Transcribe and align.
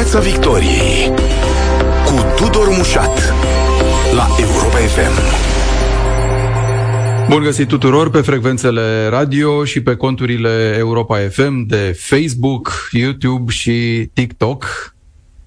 Piața 0.00 0.20
Victoriei 0.20 1.12
cu 2.04 2.14
Tudor 2.36 2.68
Mușat 2.76 3.34
la 4.14 4.26
Europa 4.38 4.76
FM. 4.76 5.20
Bun 7.28 7.42
găsit 7.42 7.68
tuturor 7.68 8.10
pe 8.10 8.20
frecvențele 8.20 9.06
radio 9.06 9.64
și 9.64 9.82
pe 9.82 9.96
conturile 9.96 10.74
Europa 10.78 11.18
FM 11.18 11.66
de 11.66 11.96
Facebook, 11.98 12.88
YouTube 12.90 13.52
și 13.52 14.08
TikTok. 14.12 14.64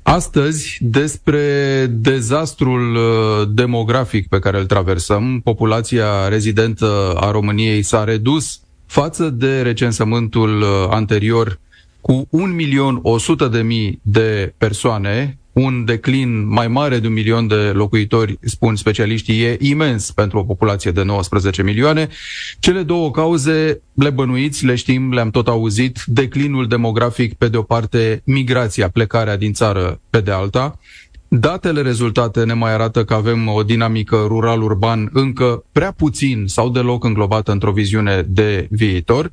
Astăzi, 0.04 0.78
despre 0.82 1.86
dezastrul 1.90 2.96
uh, 2.96 3.48
demografic 3.54 4.28
pe 4.28 4.40
care 4.40 4.60
îl 4.60 4.66
traversăm, 4.66 5.42
populația 5.44 6.28
rezidentă 6.28 7.14
a 7.20 7.32
României 7.32 7.82
s-a 7.82 8.04
redus 8.04 8.60
față 8.86 9.30
de 9.30 9.62
recensământul 9.62 10.62
uh, 10.62 10.68
anterior 10.90 11.60
cu 12.04 12.28
1.100.000 13.52 13.92
de 14.02 14.54
persoane, 14.58 15.38
un 15.54 15.86
declin 15.86 16.48
mai 16.48 16.68
mare 16.68 17.00
de 17.00 17.08
un 17.08 17.14
milion 17.14 17.48
de 17.48 17.56
locuitori, 17.56 18.38
spun 18.42 18.76
specialiștii, 18.76 19.42
e 19.42 19.58
imens 19.60 20.12
pentru 20.12 20.38
o 20.40 20.44
populație 20.44 20.92
de 20.92 21.04
19 21.04 21.64
milioane. 21.64 22.08
Cele 22.60 22.84
două 22.84 23.12
cauze 23.12 23.82
le 23.94 24.10
bănuiți, 24.10 24.66
le 24.66 24.76
știm, 24.76 25.14
le-am 25.14 25.30
tot 25.30 25.48
auzit, 25.48 26.04
declinul 26.06 26.68
demografic 26.68 27.34
pe 27.34 27.48
de 27.48 27.58
o 27.58 27.62
parte, 27.62 28.22
migrația, 28.26 28.90
plecarea 28.90 29.38
din 29.38 29.54
țară 29.54 30.00
pe 30.10 30.20
de 30.20 30.32
alta. 30.32 30.80
Datele 31.28 31.82
rezultate 31.82 32.44
ne 32.44 32.54
mai 32.54 32.74
arată 32.74 33.04
că 33.04 33.14
avem 33.14 33.48
o 33.48 33.64
dinamică 33.64 34.26
rural-urban 34.28 35.10
încă 35.14 35.64
prea 35.72 35.92
puțin 35.92 36.44
sau 36.48 36.70
deloc 36.70 37.04
înglobată 37.04 37.52
într-o 37.52 37.72
viziune 37.72 38.26
de 38.28 38.68
viitor. 38.70 39.32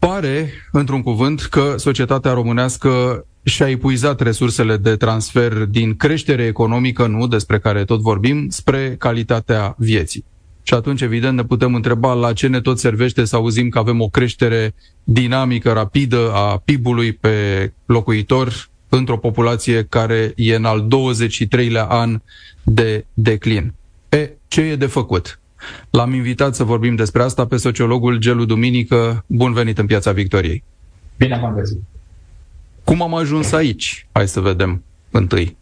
Pare, 0.00 0.50
într-un 0.72 1.02
cuvânt, 1.02 1.40
că 1.40 1.74
societatea 1.76 2.32
românească 2.32 3.24
și-a 3.42 3.68
epuizat 3.68 4.20
resursele 4.20 4.76
de 4.76 4.96
transfer 4.96 5.52
din 5.52 5.96
creștere 5.96 6.44
economică, 6.44 7.06
nu, 7.06 7.26
despre 7.26 7.58
care 7.58 7.84
tot 7.84 8.00
vorbim, 8.00 8.48
spre 8.48 8.96
calitatea 8.98 9.74
vieții. 9.78 10.24
Și 10.62 10.74
atunci, 10.74 11.00
evident, 11.00 11.36
ne 11.36 11.44
putem 11.44 11.74
întreba 11.74 12.12
la 12.12 12.32
ce 12.32 12.46
ne 12.46 12.60
tot 12.60 12.78
servește 12.78 13.24
să 13.24 13.36
auzim 13.36 13.68
că 13.68 13.78
avem 13.78 14.00
o 14.00 14.08
creștere 14.08 14.74
dinamică, 15.04 15.72
rapidă 15.72 16.32
a 16.34 16.62
PIB-ului 16.64 17.12
pe 17.12 17.72
locuitor 17.86 18.68
într-o 18.88 19.16
populație 19.16 19.86
care 19.88 20.32
e 20.36 20.54
în 20.54 20.64
al 20.64 20.86
23-lea 20.86 21.86
an 21.88 22.20
de 22.62 23.04
declin. 23.14 23.74
E, 24.08 24.30
ce 24.48 24.60
e 24.60 24.76
de 24.76 24.86
făcut? 24.86 25.39
L-am 25.90 26.14
invitat 26.14 26.54
să 26.54 26.64
vorbim 26.64 26.94
despre 26.94 27.22
asta 27.22 27.46
pe 27.46 27.56
sociologul 27.56 28.16
Gelu 28.16 28.44
Duminică. 28.44 29.24
Bun 29.26 29.52
venit 29.52 29.78
în 29.78 29.86
Piața 29.86 30.12
Victoriei. 30.12 30.62
Bine 31.16 31.34
am 31.34 31.54
găsit. 31.54 31.78
Cum 32.84 33.02
am 33.02 33.14
ajuns 33.14 33.52
aici? 33.52 34.06
Hai 34.12 34.28
să 34.28 34.40
vedem 34.40 34.82
întâi. 35.10 35.56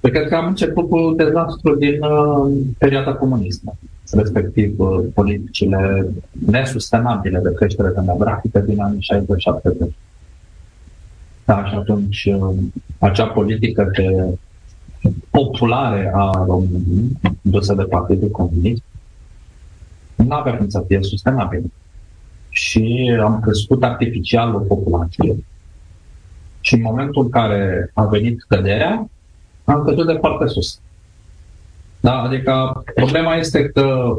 Păi 0.00 0.10
cred 0.10 0.28
că 0.28 0.34
am 0.34 0.46
început 0.46 0.88
cu 0.88 1.14
dezastru 1.16 1.74
din 1.74 2.02
uh, 2.02 2.52
perioada 2.78 3.14
comunistă, 3.14 3.76
respectiv 4.12 4.78
uh, 4.78 5.04
politicile 5.14 6.06
nesustenabile 6.46 7.38
de 7.38 7.52
creștere 7.54 7.88
demografică 7.88 8.58
din 8.58 8.80
anii 8.80 9.06
60-70. 9.88 9.94
Da, 11.44 11.64
și 11.64 11.74
atunci 11.74 12.28
uh, 12.34 12.54
acea 12.98 13.26
politică 13.26 13.90
de 13.96 14.38
populare 15.30 16.12
a 16.14 16.44
României, 16.46 17.18
dusă 17.40 17.74
de 17.74 17.82
Partidul 17.82 18.28
Comunist, 18.28 18.82
nu 20.14 20.34
avea 20.34 20.56
cum 20.56 20.68
să 20.68 20.84
fie 20.86 21.02
sustenabil. 21.02 21.72
Și 22.48 23.16
am 23.22 23.40
crescut 23.40 23.84
artificial 23.84 24.54
o 24.54 24.58
populație. 24.58 25.36
Și 26.60 26.74
în 26.74 26.82
momentul 26.82 27.22
în 27.22 27.30
care 27.30 27.90
a 27.94 28.04
venit 28.04 28.42
căderea, 28.48 29.08
am 29.64 29.84
căzut 29.84 30.06
de 30.06 30.16
foarte 30.20 30.46
sus. 30.46 30.80
Da, 32.00 32.20
adică 32.20 32.82
problema 32.94 33.36
este 33.36 33.68
că 33.68 34.16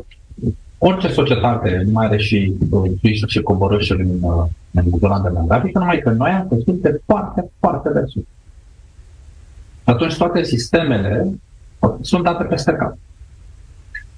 orice 0.78 1.08
societate 1.08 1.82
nu 1.86 1.92
mai 1.92 2.06
are 2.06 2.18
și 2.18 2.54
uh, 2.70 3.28
și 3.28 3.42
coborâșuri 3.42 4.02
în, 4.02 4.18
uh, 4.22 4.46
în 4.72 4.84
zona 5.00 5.20
demografică, 5.20 5.80
numai 5.80 6.00
că 6.00 6.10
noi 6.10 6.30
am 6.30 6.48
căzut 6.48 6.82
de 6.82 7.02
foarte, 7.06 7.52
foarte 7.60 7.90
de 7.90 8.04
sus 8.06 8.24
atunci 9.84 10.18
toate 10.18 10.44
sistemele 10.44 11.28
sunt 12.02 12.24
date 12.24 12.44
peste 12.44 12.72
cap. 12.72 12.98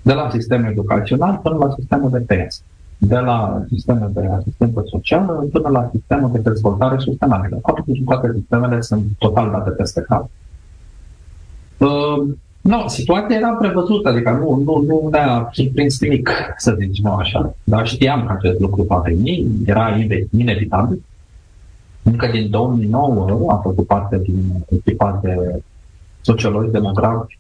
De 0.01 0.13
la 0.13 0.29
sistemul 0.29 0.69
educațional 0.69 1.39
până 1.43 1.55
la 1.55 1.73
sistemul 1.77 2.09
de 2.09 2.19
pensii. 2.19 2.63
De 2.97 3.17
la 3.17 3.63
sistemul 3.69 4.11
de 4.13 4.29
asistență 4.37 4.83
socială 4.89 5.47
până 5.51 5.69
la 5.69 5.89
sistemul 5.91 6.31
de 6.31 6.39
dezvoltare 6.39 6.97
sustenabilă. 6.99 7.59
Toate 7.61 7.83
sistemele 8.33 8.81
sunt 8.81 9.05
total 9.17 9.51
date 9.51 9.69
peste 9.69 10.01
cap. 10.01 10.29
Uh, 11.77 12.35
nu, 12.61 12.87
situația 12.87 13.35
era 13.35 13.49
prevăzută, 13.49 14.09
adică 14.09 14.31
nu, 14.31 14.61
nu, 14.65 14.83
nu 14.87 15.07
ne-a 15.11 15.49
surprins 15.51 15.99
nimic, 15.99 16.29
să 16.57 16.77
zicem 16.79 17.07
așa. 17.07 17.55
Dar 17.63 17.87
știam 17.87 18.25
că 18.25 18.33
acest 18.37 18.59
lucru 18.59 18.83
va 18.83 18.97
veni, 18.97 19.47
era 19.65 19.97
inevitabil. 20.37 21.01
Încă 22.05 22.27
din 22.27 22.49
2009 22.49 23.51
am 23.51 23.61
făcut 23.63 23.87
parte 23.87 24.17
din 24.17 24.65
echipa 24.69 25.19
de 25.23 25.63
sociologi 26.21 26.71
demografi 26.71 27.37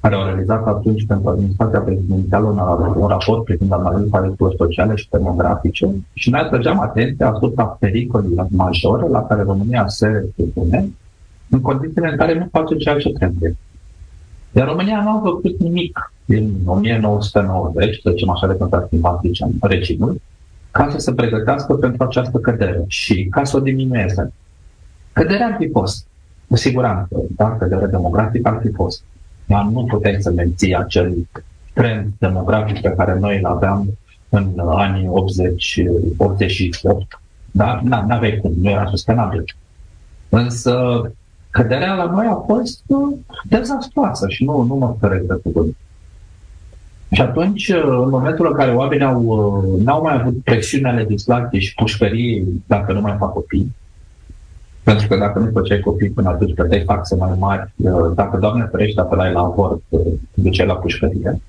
care 0.00 0.14
au 0.14 0.24
realizat 0.24 0.66
atunci 0.66 1.06
pentru 1.06 1.28
administrația 1.28 1.80
prezidențială 1.80 2.46
un, 2.46 2.58
un 3.02 3.08
raport 3.08 3.44
privind 3.44 3.72
analiza 3.72 4.20
riscurilor 4.20 4.54
sociale 4.56 4.94
și 4.94 5.08
demografice 5.10 5.90
și 6.14 6.30
noi 6.30 6.40
atrăgeam 6.40 6.80
atenția 6.80 7.30
asupra 7.30 7.64
pericolului 7.64 8.46
majore 8.50 9.08
la 9.08 9.22
care 9.22 9.42
România 9.42 9.86
se 9.86 10.28
supune 10.36 10.88
în 11.50 11.60
condițiile 11.60 12.10
în 12.10 12.16
care 12.16 12.38
nu 12.38 12.48
face 12.50 12.76
ceea 12.76 12.96
ce 12.96 13.08
trebuie. 13.12 13.56
Iar 14.52 14.66
România 14.68 15.02
nu 15.02 15.08
a 15.08 15.20
făcut 15.24 15.60
nimic 15.60 16.12
din 16.24 16.52
1990, 16.64 18.00
să 18.02 18.10
zicem 18.10 18.30
așa 18.30 18.46
de 18.46 18.56
când 18.58 18.74
a 18.74 18.84
schimbat 18.86 19.20
regimul, 19.60 20.20
ca 20.76 20.90
să 20.90 20.98
se 20.98 21.12
pregătească 21.12 21.74
pentru 21.74 22.04
această 22.04 22.38
cădere 22.38 22.84
și 22.86 23.26
ca 23.30 23.44
să 23.44 23.56
o 23.56 23.60
diminueze. 23.60 24.32
Căderea 25.12 25.46
ar 25.46 25.56
fi 25.58 25.68
fost, 25.68 26.06
cu 26.48 26.56
siguranță, 26.56 27.16
da? 27.36 27.56
cădere 27.56 27.86
demografică 27.86 28.48
ar 28.48 28.58
fi 28.62 28.70
fost. 28.70 29.02
Dar 29.46 29.64
nu 29.64 29.84
putem 29.84 30.20
să 30.20 30.30
menții 30.30 30.76
acel 30.76 31.14
trend 31.72 32.12
demografic 32.18 32.80
pe 32.80 32.94
care 32.96 33.18
noi 33.18 33.38
îl 33.38 33.44
aveam 33.44 33.98
în 34.28 34.52
anii 34.58 35.08
80-88. 35.08 35.10
Da? 37.50 37.80
Nu 37.84 38.14
aveai 38.14 38.38
cum, 38.42 38.52
nu 38.60 38.70
era 38.70 38.86
sustenabil. 38.86 39.44
Însă 40.28 41.02
căderea 41.50 41.94
la 41.94 42.04
noi 42.04 42.26
a 42.26 42.34
fost 42.34 42.82
dezastruoasă 43.44 44.28
și 44.28 44.44
nu, 44.44 44.62
nu 44.62 44.74
mă 44.74 44.96
feresc 45.00 45.24
de 45.24 45.34
cuvânt. 45.42 45.76
Și 47.10 47.20
atunci, 47.20 47.68
în 47.68 48.08
momentul 48.08 48.46
în 48.46 48.52
care 48.52 48.70
oamenii 48.70 49.04
au, 49.04 49.78
n-au 49.84 50.02
mai 50.02 50.14
avut 50.20 50.42
presiunea 50.44 50.92
legislației 50.92 51.60
și 51.60 51.74
pușcării 51.74 52.62
dacă 52.66 52.92
nu 52.92 53.00
mai 53.00 53.16
fac 53.18 53.32
copii, 53.32 53.74
pentru 54.82 55.06
că 55.06 55.16
dacă 55.16 55.38
nu 55.38 55.50
făceai 55.52 55.80
copii 55.80 56.10
până 56.10 56.28
atunci 56.28 56.54
plăteai 56.54 56.82
taxe 56.86 57.16
mai 57.16 57.36
mari, 57.38 57.72
dacă, 58.14 58.36
Doamne 58.40 58.68
ferește, 58.70 59.00
apelai 59.00 59.32
la 59.32 59.40
avort, 59.40 59.82
duceai 60.34 60.66
la 60.66 60.76
pușcărie. 60.76 61.40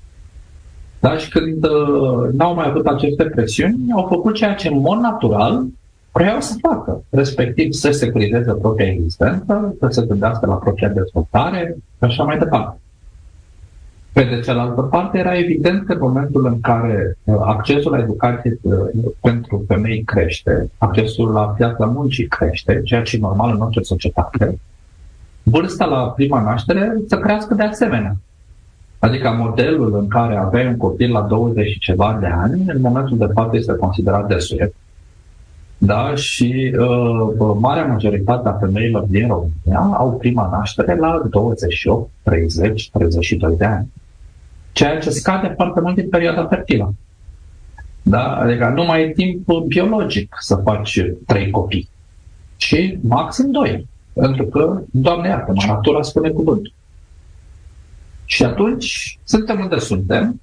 Dar 1.00 1.20
și 1.20 1.28
când 1.28 1.64
uh, 1.64 2.28
n-au 2.32 2.54
mai 2.54 2.66
avut 2.68 2.86
aceste 2.86 3.24
presiuni, 3.24 3.92
au 3.94 4.06
făcut 4.08 4.34
ceea 4.34 4.54
ce 4.54 4.68
în 4.68 4.80
mod 4.80 4.98
natural 4.98 5.64
vreau 6.12 6.40
să 6.40 6.54
facă, 6.60 7.02
respectiv 7.10 7.72
să 7.72 7.90
securizeze 7.90 8.52
propria 8.52 8.86
existență, 8.86 9.74
să 9.80 9.86
se 9.90 10.06
gândească 10.06 10.46
la 10.46 10.54
propria 10.54 10.88
dezvoltare 10.88 11.76
și 11.76 12.04
așa 12.04 12.24
mai 12.24 12.38
departe. 12.38 12.80
Pe 14.18 14.24
de 14.24 14.40
cealaltă 14.40 14.80
parte, 14.80 15.18
era 15.18 15.38
evident 15.38 15.86
că 15.86 15.92
în 15.92 15.98
momentul 16.00 16.46
în 16.46 16.60
care 16.60 17.18
uh, 17.24 17.36
accesul 17.40 17.92
la 17.92 17.98
educație 17.98 18.58
uh, 18.62 18.74
pentru 19.20 19.64
femei 19.68 20.02
crește, 20.02 20.70
accesul 20.78 21.32
la 21.32 21.42
piața 21.42 21.84
muncii 21.84 22.26
crește, 22.26 22.80
ceea 22.84 23.02
ce 23.02 23.16
e 23.16 23.20
normal 23.20 23.54
în 23.54 23.60
orice 23.60 23.80
societate, 23.80 24.58
vârsta 25.42 25.84
la 25.84 26.08
prima 26.08 26.42
naștere 26.42 26.94
să 27.08 27.18
crească 27.18 27.54
de 27.54 27.62
asemenea. 27.62 28.16
Adică 28.98 29.30
modelul 29.38 29.94
în 29.94 30.08
care 30.08 30.36
aveai 30.36 30.66
un 30.66 30.76
copil 30.76 31.12
la 31.12 31.20
20 31.20 31.70
și 31.70 31.78
ceva 31.78 32.18
de 32.20 32.26
ani, 32.26 32.62
în 32.66 32.80
momentul 32.80 33.18
de 33.18 33.28
fapt 33.34 33.54
este 33.54 33.72
considerat 33.72 34.28
desuet. 34.28 34.74
Da? 35.78 36.14
Și 36.14 36.74
uh, 36.78 37.56
marea 37.60 37.86
majoritate 37.86 38.48
a 38.48 38.52
femeilor 38.52 39.02
din 39.02 39.26
România 39.26 39.96
au 39.96 40.16
prima 40.16 40.48
naștere 40.52 40.96
la 40.96 41.22
28, 41.30 42.10
30, 42.22 42.90
32 42.90 43.56
de 43.56 43.64
ani 43.64 43.88
ceea 44.78 44.98
ce 44.98 45.10
scade 45.10 45.52
foarte 45.56 45.80
mult 45.80 45.94
din 45.94 46.08
perioada 46.08 46.46
fertilă. 46.46 46.94
Da? 48.02 48.36
Adică 48.36 48.68
nu 48.68 48.84
mai 48.84 49.02
e 49.02 49.12
timp 49.12 49.52
biologic 49.66 50.36
să 50.40 50.56
faci 50.56 51.00
trei 51.26 51.50
copii, 51.50 51.88
ci 52.56 52.98
maxim 53.00 53.50
doi. 53.50 53.86
Pentru 54.12 54.44
că, 54.44 54.82
Doamne 54.90 55.28
iartă, 55.28 55.52
natura 55.66 56.02
spune 56.02 56.28
cuvântul. 56.28 56.72
Și 58.24 58.44
atunci 58.44 59.18
suntem 59.24 59.60
unde 59.60 59.78
suntem. 59.78 60.40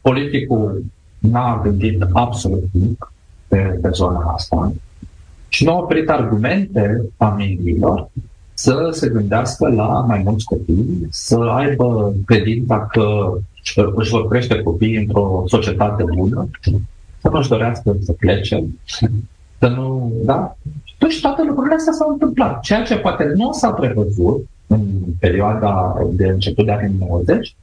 Politicul 0.00 0.84
n-a 1.18 1.60
gândit 1.62 2.02
absolut 2.12 2.64
nimic 2.72 3.12
pe, 3.48 3.56
pe 3.56 3.88
zona 3.92 4.32
asta. 4.32 4.72
Și 5.48 5.64
nu 5.64 5.72
au 5.72 5.82
oferit 5.82 6.08
argumente 6.08 7.02
familiilor 7.16 8.08
să 8.58 8.88
se 8.92 9.08
gândească 9.08 9.68
la 9.68 9.86
mai 9.86 10.22
mulți 10.24 10.44
copii, 10.44 11.06
să 11.10 11.36
aibă 11.38 12.14
credința 12.26 12.86
că 12.86 13.32
își 13.94 14.10
vor 14.10 14.28
crește 14.28 14.62
copiii 14.62 14.96
într-o 14.96 15.44
societate 15.46 16.04
bună, 16.16 16.48
să 17.20 17.28
nu-și 17.32 17.48
dorească 17.48 17.96
să 18.00 18.12
plece, 18.12 18.64
să 19.58 19.68
nu, 19.68 20.12
da? 20.24 20.56
Deci 20.98 21.20
toate 21.20 21.42
lucrurile 21.46 21.74
astea 21.74 21.92
s-au 21.92 22.10
întâmplat. 22.10 22.60
Ceea 22.60 22.82
ce 22.82 22.96
poate 22.96 23.32
nu 23.36 23.52
s-a 23.52 23.70
prevăzut 23.70 24.46
în 24.66 24.80
perioada 25.18 25.96
de 26.10 26.26
început 26.26 26.64
de 26.64 26.72
anii 26.72 26.94
90 26.98 27.54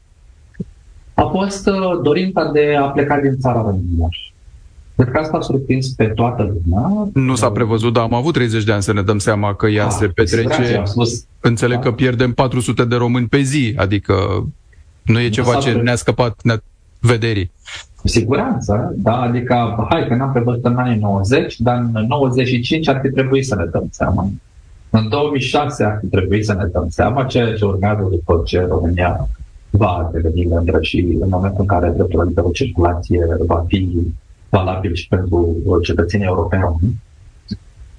a 1.14 1.24
fost 1.24 1.68
uh, 1.68 2.00
dorința 2.04 2.52
de 2.52 2.76
a 2.80 2.86
pleca 2.86 3.20
din 3.20 3.38
țara 3.40 3.62
românilor. 3.62 4.34
Cred 4.96 5.12
că 5.12 5.18
asta 5.18 5.38
a 5.38 5.42
surprins 5.42 5.88
pe 5.88 6.06
toată 6.06 6.44
lumea. 6.44 7.10
Nu 7.14 7.36
s-a 7.36 7.52
prevăzut, 7.52 7.94
dar 7.94 8.04
am 8.04 8.14
avut 8.14 8.34
30 8.34 8.64
de 8.64 8.72
ani 8.72 8.84
să 8.84 8.94
ne 8.94 9.02
dăm 9.02 9.18
seama 9.18 9.56
că 9.56 9.68
ea 9.68 9.84
da, 9.84 9.90
se 9.90 10.08
petrece. 10.08 10.82
Spus, 10.84 11.26
Înțeleg 11.40 11.78
da. 11.78 11.84
că 11.84 11.92
pierdem 11.92 12.34
400 12.34 12.86
de 12.86 12.96
români 12.96 13.28
pe 13.28 13.42
zi, 13.42 13.74
adică 13.78 14.14
nu 15.02 15.20
e 15.20 15.30
ceva 15.30 15.56
ce 15.56 15.72
ne-a 15.72 15.96
scăpat 15.96 16.40
ne 16.44 16.56
vederii. 17.00 17.52
Cu 18.02 18.08
siguranță, 18.08 18.94
da, 18.96 19.22
adică, 19.22 19.86
hai 19.90 20.08
că 20.08 20.16
n-am 20.16 20.32
prevăzut 20.32 20.66
în 20.66 20.76
anii 20.76 21.00
90, 21.00 21.60
dar 21.60 21.90
în 21.94 22.06
95 22.08 22.88
ar 22.88 23.00
fi 23.04 23.10
trebuit 23.10 23.46
să 23.46 23.56
ne 23.56 23.66
dăm 23.66 23.88
seama. 23.92 24.30
În 24.90 25.10
2006 25.10 25.84
ar 25.84 25.98
fi 26.02 26.08
trebuit 26.08 26.46
să 26.46 26.54
ne 26.54 26.66
dăm 26.66 26.86
seama 26.90 27.24
ceea 27.24 27.54
ce 27.54 27.66
urmează 27.66 28.08
după 28.10 28.42
ce 28.46 28.66
România 28.70 29.28
va 29.70 30.10
deveni 30.14 30.46
membră 30.46 30.78
și 30.82 31.18
în 31.22 31.30
momentul 31.30 31.60
în 31.60 31.66
care 31.66 31.90
dreptul 31.96 32.20
la 32.20 32.26
liberă 32.26 32.48
circulație 32.54 33.26
va 33.48 33.66
fi 33.68 33.90
valabil 34.58 34.94
și 34.94 35.08
pentru 35.08 35.56
cetățenii 35.84 36.26
europeni. 36.26 36.64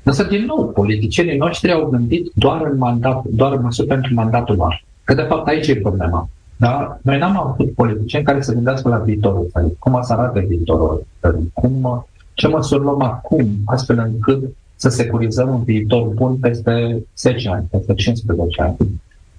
Însă, 0.03 0.23
din 0.23 0.45
nou, 0.45 0.69
politicienii 0.69 1.37
noștri 1.37 1.73
au 1.73 1.89
gândit 1.89 2.31
doar 2.35 2.61
în, 2.71 2.79
mandat, 2.79 3.25
doar 3.25 3.53
în 3.53 3.63
măsuri 3.63 3.89
pentru 3.89 4.15
mandatul 4.15 4.57
lor. 4.57 4.85
Că, 5.05 5.15
de 5.15 5.23
fapt, 5.23 5.49
aici 5.49 5.67
e 5.67 5.77
problema. 5.77 6.29
Da? 6.57 6.99
Noi 7.03 7.19
n-am 7.19 7.39
avut 7.39 7.73
politicieni 7.75 8.25
care 8.25 8.41
să 8.43 8.53
gândească 8.53 8.89
la 8.89 8.97
viitorul 8.97 9.49
țării, 9.53 9.77
cum 9.79 9.99
să 10.03 10.13
arate 10.13 10.45
viitorul 10.49 11.07
țării, 11.21 11.51
cum, 11.53 12.07
ce 12.35 12.49
măsuri 12.49 12.83
luăm 12.83 13.03
acum, 13.03 13.49
astfel 13.65 13.99
încât 13.99 14.43
să 14.77 14.89
securizăm 14.89 15.49
un 15.49 15.63
viitor 15.63 16.07
bun 16.07 16.37
peste 16.37 17.03
10 17.17 17.49
ani, 17.49 17.67
peste 17.71 17.95
15 17.95 18.63
ani. 18.63 18.77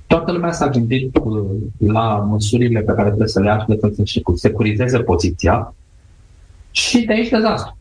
Toată 0.08 0.32
lumea 0.32 0.52
s-a 0.52 0.70
gândit 0.70 1.18
la 1.78 2.26
măsurile 2.30 2.80
pe 2.80 2.94
care 2.94 3.08
trebuie 3.08 3.28
să 3.28 3.40
le 3.40 3.48
ia 3.48 3.58
și 3.58 3.78
să 3.80 4.22
securizeze 4.36 5.00
poziția 5.00 5.74
și 6.78 7.00
de 7.00 7.14
aici 7.14 7.30
dezastru. 7.30 7.78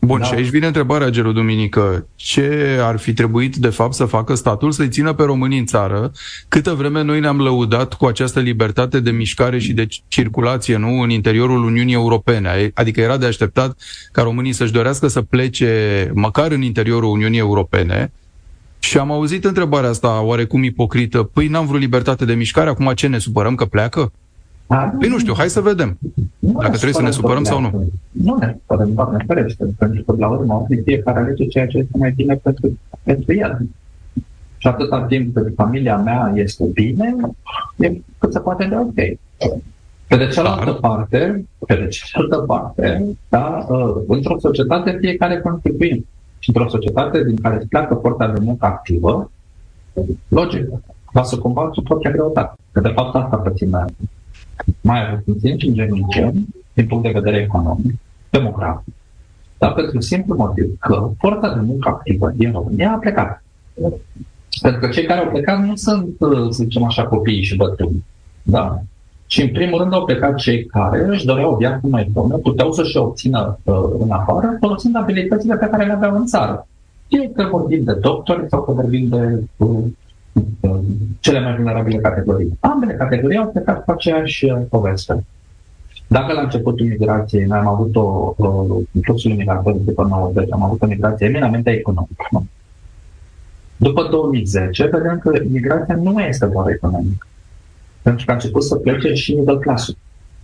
Bun, 0.00 0.18
da. 0.18 0.24
și 0.24 0.34
aici 0.34 0.48
vine 0.48 0.66
întrebarea, 0.66 1.08
Gelu 1.08 1.32
Duminică. 1.32 2.06
Ce 2.16 2.78
ar 2.80 2.98
fi 2.98 3.12
trebuit, 3.12 3.56
de 3.56 3.68
fapt, 3.68 3.94
să 3.94 4.04
facă 4.04 4.34
statul 4.34 4.70
să-i 4.70 4.88
țină 4.88 5.12
pe 5.12 5.22
românii 5.22 5.58
în 5.58 5.66
țară, 5.66 6.12
câtă 6.48 6.74
vreme 6.74 7.02
noi 7.02 7.20
ne-am 7.20 7.40
lăudat 7.40 7.94
cu 7.94 8.06
această 8.06 8.40
libertate 8.40 9.00
de 9.00 9.10
mișcare 9.10 9.58
și 9.58 9.72
de 9.72 9.86
circulație, 10.08 10.76
nu, 10.76 11.00
în 11.00 11.10
interiorul 11.10 11.64
Uniunii 11.64 11.94
Europene. 11.94 12.70
Adică 12.74 13.00
era 13.00 13.16
de 13.16 13.26
așteptat 13.26 13.78
ca 14.12 14.22
românii 14.22 14.52
să-și 14.52 14.72
dorească 14.72 15.08
să 15.08 15.22
plece 15.22 16.10
măcar 16.14 16.50
în 16.50 16.62
interiorul 16.62 17.10
Uniunii 17.10 17.38
Europene, 17.38 18.12
și 18.78 18.98
am 18.98 19.12
auzit 19.12 19.44
întrebarea 19.44 19.90
asta 19.90 20.22
oarecum 20.22 20.62
ipocrită. 20.62 21.22
Păi 21.22 21.46
n-am 21.46 21.66
vrut 21.66 21.80
libertate 21.80 22.24
de 22.24 22.34
mișcare, 22.34 22.68
acum 22.68 22.92
ce 22.94 23.06
ne 23.06 23.18
supărăm 23.18 23.54
că 23.54 23.64
pleacă? 23.64 24.12
Păi 24.68 25.08
nu 25.08 25.18
știu, 25.18 25.34
hai 25.36 25.48
să 25.48 25.60
vedem. 25.60 25.98
Nu 26.38 26.52
Dacă 26.52 26.68
trebuie 26.68 26.92
să 26.92 27.02
ne 27.02 27.10
supărăm 27.10 27.44
sau 27.44 27.60
nu. 27.60 27.90
Nu 28.10 28.36
ne 28.40 28.56
supărăm, 28.58 28.94
doar 28.94 29.24
ferește, 29.26 29.64
pentru 29.78 30.02
că 30.02 30.14
la 30.18 30.28
urmă 30.28 30.66
fiecare 30.84 31.18
alege 31.18 31.46
ceea 31.46 31.66
ce 31.66 31.78
este 31.78 31.98
mai 31.98 32.10
bine 32.10 32.34
pentru, 32.34 32.78
pentru 33.02 33.34
el. 33.34 33.58
Și 34.56 34.66
atâta 34.66 35.02
timp 35.02 35.34
cât 35.34 35.52
familia 35.56 35.96
mea 35.96 36.32
este 36.34 36.64
bine, 36.64 37.16
e 37.76 38.00
cât 38.18 38.32
se 38.32 38.40
poate 38.40 38.64
de 38.64 38.76
ok. 38.76 38.94
Pe 40.06 40.16
de 40.16 40.26
cealaltă 40.26 40.72
parte, 40.72 41.44
pe 41.66 41.74
de 41.74 41.88
cealaltă 41.88 42.36
parte, 42.36 43.04
da, 43.28 43.66
uh, 43.68 43.94
într-o 44.08 44.38
societate 44.38 44.96
fiecare 45.00 45.40
contribuim. 45.40 46.06
Și 46.38 46.48
într-o 46.48 46.68
societate 46.68 47.24
din 47.24 47.36
care 47.36 47.56
îți 47.56 47.66
pleacă 47.66 47.94
forța 47.94 48.26
de 48.26 48.40
muncă 48.40 48.66
activă, 48.66 49.30
logic, 50.28 50.66
va 51.12 51.22
să 51.22 51.38
combați 51.38 51.80
propria 51.80 52.10
greutate. 52.10 52.54
Că 52.72 52.80
de 52.80 52.92
fapt 52.94 53.14
asta 53.14 53.36
pățim 53.36 53.70
mai 53.70 53.84
mai 54.80 55.06
ales 55.06 55.20
puțin 55.24 55.58
și 55.58 55.66
în 55.66 55.74
din 56.72 56.86
punct 56.86 57.04
de 57.04 57.18
vedere 57.20 57.36
economic, 57.36 57.94
demografic. 58.30 58.94
Dar 59.58 59.72
pentru 59.72 60.00
simplu 60.00 60.36
motiv 60.36 60.78
că 60.78 61.10
forța 61.18 61.54
de 61.54 61.60
muncă 61.60 61.88
activă 61.88 62.32
din 62.34 62.52
România 62.52 62.90
a 62.92 62.96
plecat. 62.96 63.42
Pentru 64.62 64.80
că 64.80 64.88
cei 64.88 65.04
care 65.04 65.20
au 65.20 65.30
plecat 65.30 65.64
nu 65.64 65.76
sunt, 65.76 66.16
să 66.50 66.62
zicem 66.62 66.84
așa, 66.84 67.06
copiii 67.06 67.42
și 67.42 67.56
bătrâni. 67.56 68.04
Da? 68.42 68.80
Și 69.26 69.42
în 69.42 69.48
primul 69.48 69.78
rând 69.78 69.92
au 69.92 70.04
plecat 70.04 70.34
cei 70.34 70.64
care 70.64 71.06
își 71.08 71.24
doreau 71.24 71.52
o 71.52 71.56
viață 71.56 71.86
mai 71.86 72.08
bună, 72.12 72.36
puteau 72.36 72.72
să-și 72.72 72.96
obțină 72.96 73.58
uh, 73.62 73.74
în 73.98 74.10
afară, 74.10 74.56
folosind 74.60 74.96
abilitățile 74.96 75.56
pe 75.56 75.66
care 75.66 75.86
le 75.86 75.92
aveau 75.92 76.16
în 76.16 76.26
țară. 76.26 76.66
Fie 77.08 77.30
că 77.34 77.48
vorbim 77.50 77.84
de 77.84 77.92
doctori 77.92 78.48
sau 78.48 78.62
că 78.62 78.72
vorbim 78.72 79.08
de 79.08 79.42
uh, 79.56 79.84
cele 81.20 81.40
mai 81.40 81.54
vulnerabile 81.54 81.98
categorii. 81.98 82.56
Ambele 82.60 82.92
categorii 82.92 83.38
au 83.38 83.48
plecat 83.48 83.84
cu 83.84 83.90
aceeași 83.90 84.44
uh, 84.44 84.60
poveste. 84.68 85.24
Dacă 86.06 86.32
la 86.32 86.40
începutul 86.40 86.86
migrației 86.86 87.44
noi 87.44 87.58
am 87.58 87.66
avut 87.66 87.96
o, 87.96 88.34
o 88.36 88.66
fluxul 89.02 89.34
migratoriu 89.34 89.80
după 89.84 90.04
90, 90.04 90.46
am 90.50 90.62
avut 90.62 90.82
o 90.82 90.86
migrație 90.86 91.26
eminamente 91.26 91.70
economică. 91.70 92.26
După 93.76 94.08
2010, 94.10 94.86
vedem 94.86 95.18
că 95.18 95.30
migrația 95.48 95.96
nu 95.96 96.20
este 96.20 96.46
doar 96.46 96.68
economică. 96.68 97.26
Pentru 98.02 98.24
că 98.24 98.30
a 98.30 98.34
început 98.34 98.62
să 98.62 98.76
plece 98.76 99.12
și 99.14 99.34
middle 99.34 99.58
class 99.58 99.96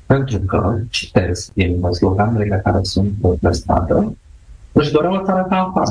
Pentru 0.07 0.39
că, 0.39 0.79
citesc 0.91 1.53
din 1.53 1.93
sloganele 1.93 2.61
care 2.65 2.79
sunt 2.83 3.13
pe 3.41 3.53
stradă, 3.53 4.17
își 4.73 4.93
doreau 4.93 5.15
o 5.15 5.25
țară 5.25 5.47
ca 5.49 5.57
afară. 5.57 5.91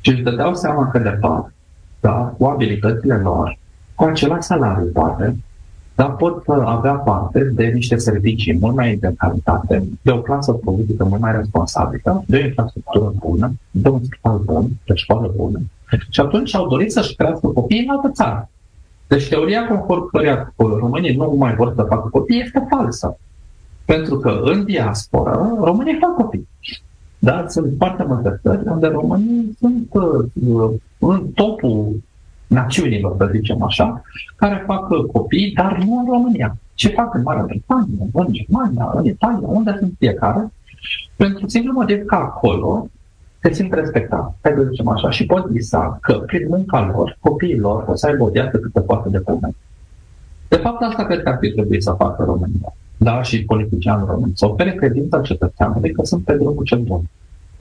Și 0.00 0.10
își 0.10 0.22
dădeau 0.22 0.54
seama 0.54 0.88
că, 0.88 0.98
de 0.98 1.16
fapt, 1.20 1.52
da, 2.02 2.34
cu 2.38 2.44
abilitățile 2.44 3.16
lor, 3.16 3.58
cu 3.94 4.04
același 4.04 4.42
salariu, 4.42 4.90
poate, 4.92 5.36
dar 5.94 6.16
pot 6.16 6.46
uh, 6.46 6.62
avea 6.64 6.92
parte 6.92 7.50
de 7.54 7.64
niște 7.64 7.96
servicii 7.96 8.58
mult 8.60 8.74
mai 8.74 8.96
de 8.96 9.14
calitate, 9.16 9.88
de 10.02 10.10
o 10.10 10.20
clasă 10.20 10.52
politică 10.52 11.04
mult 11.04 11.20
mai 11.20 11.32
responsabilă, 11.32 12.24
de 12.26 12.36
o 12.36 12.44
infrastructură 12.44 13.12
bună, 13.18 13.52
de 13.70 13.88
un 13.88 14.04
spital 14.04 14.38
bun, 14.38 14.68
de 14.84 14.94
școală 14.94 15.32
bună. 15.36 15.60
Și 16.10 16.20
atunci 16.20 16.54
au 16.54 16.68
dorit 16.68 16.92
să-și 16.92 17.14
crească 17.14 17.46
copiii 17.46 17.84
în 17.84 17.90
altă 17.90 18.10
țară. 18.10 18.48
Deci 19.06 19.28
teoria 19.28 19.66
conform 19.66 20.08
căreia 20.10 20.52
românii 20.56 21.16
nu 21.16 21.34
mai 21.38 21.54
vor 21.54 21.72
să 21.76 21.82
facă 21.82 22.08
copii 22.08 22.40
este 22.40 22.66
falsă. 22.70 23.18
Pentru 23.84 24.18
că 24.18 24.40
în 24.42 24.64
diaspora 24.64 25.56
românii 25.60 25.98
fac 26.00 26.14
copii. 26.14 26.48
Da? 27.24 27.44
Sunt 27.48 27.72
foarte 27.78 28.04
multe 28.06 28.40
țări 28.42 28.62
unde 28.66 28.86
românii 28.86 29.56
sunt 29.58 29.88
uh, 29.92 30.70
în 30.98 31.26
topul 31.34 32.02
națiunilor, 32.46 33.14
să 33.18 33.30
zicem 33.32 33.62
așa, 33.62 34.02
care 34.36 34.62
fac 34.66 34.88
copii, 35.12 35.52
dar 35.52 35.82
nu 35.86 35.98
în 35.98 36.06
România. 36.10 36.56
Ce 36.74 36.88
fac 36.88 37.14
în 37.14 37.22
Marea 37.22 37.42
Britanie, 37.42 38.08
în 38.12 38.26
Germania, 38.30 38.90
în 38.94 39.04
Italia, 39.04 39.46
unde 39.46 39.76
sunt 39.78 39.94
fiecare, 39.98 40.52
pentru 41.16 41.48
simplu 41.48 41.72
motiv 41.72 42.04
că 42.04 42.14
acolo 42.14 42.88
se 43.42 43.52
simt 43.52 43.74
respectat, 43.74 44.36
să 44.40 44.66
zicem 44.70 44.88
așa, 44.88 45.10
și 45.10 45.26
pot 45.26 45.46
visa 45.46 45.98
că 46.00 46.12
prin 46.12 46.46
munca 46.48 46.92
lor, 46.94 47.16
copiii 47.20 47.58
lor 47.58 47.84
o 47.88 47.94
să 47.94 48.06
aibă 48.06 48.24
o 48.24 48.28
viață 48.28 48.58
cât 48.58 48.72
se 48.72 48.80
poate 48.80 49.08
de 49.08 49.18
bună. 49.18 49.54
De 50.48 50.56
fapt, 50.56 50.82
asta 50.82 51.04
cred 51.04 51.22
că 51.22 51.28
ar 51.28 51.38
fi 51.40 51.52
trebuit 51.52 51.82
să 51.82 51.92
facă 51.92 52.22
România, 52.24 52.74
da, 53.02 53.22
și 53.22 53.44
politicianul 53.44 54.06
român, 54.06 54.32
să 54.34 54.46
ofere 54.46 54.74
credința 54.74 55.20
cetățeanului 55.20 55.92
că 55.92 56.04
sunt 56.04 56.24
pe 56.24 56.34
drumul 56.34 56.64
cel 56.64 56.78
bun. 56.78 57.02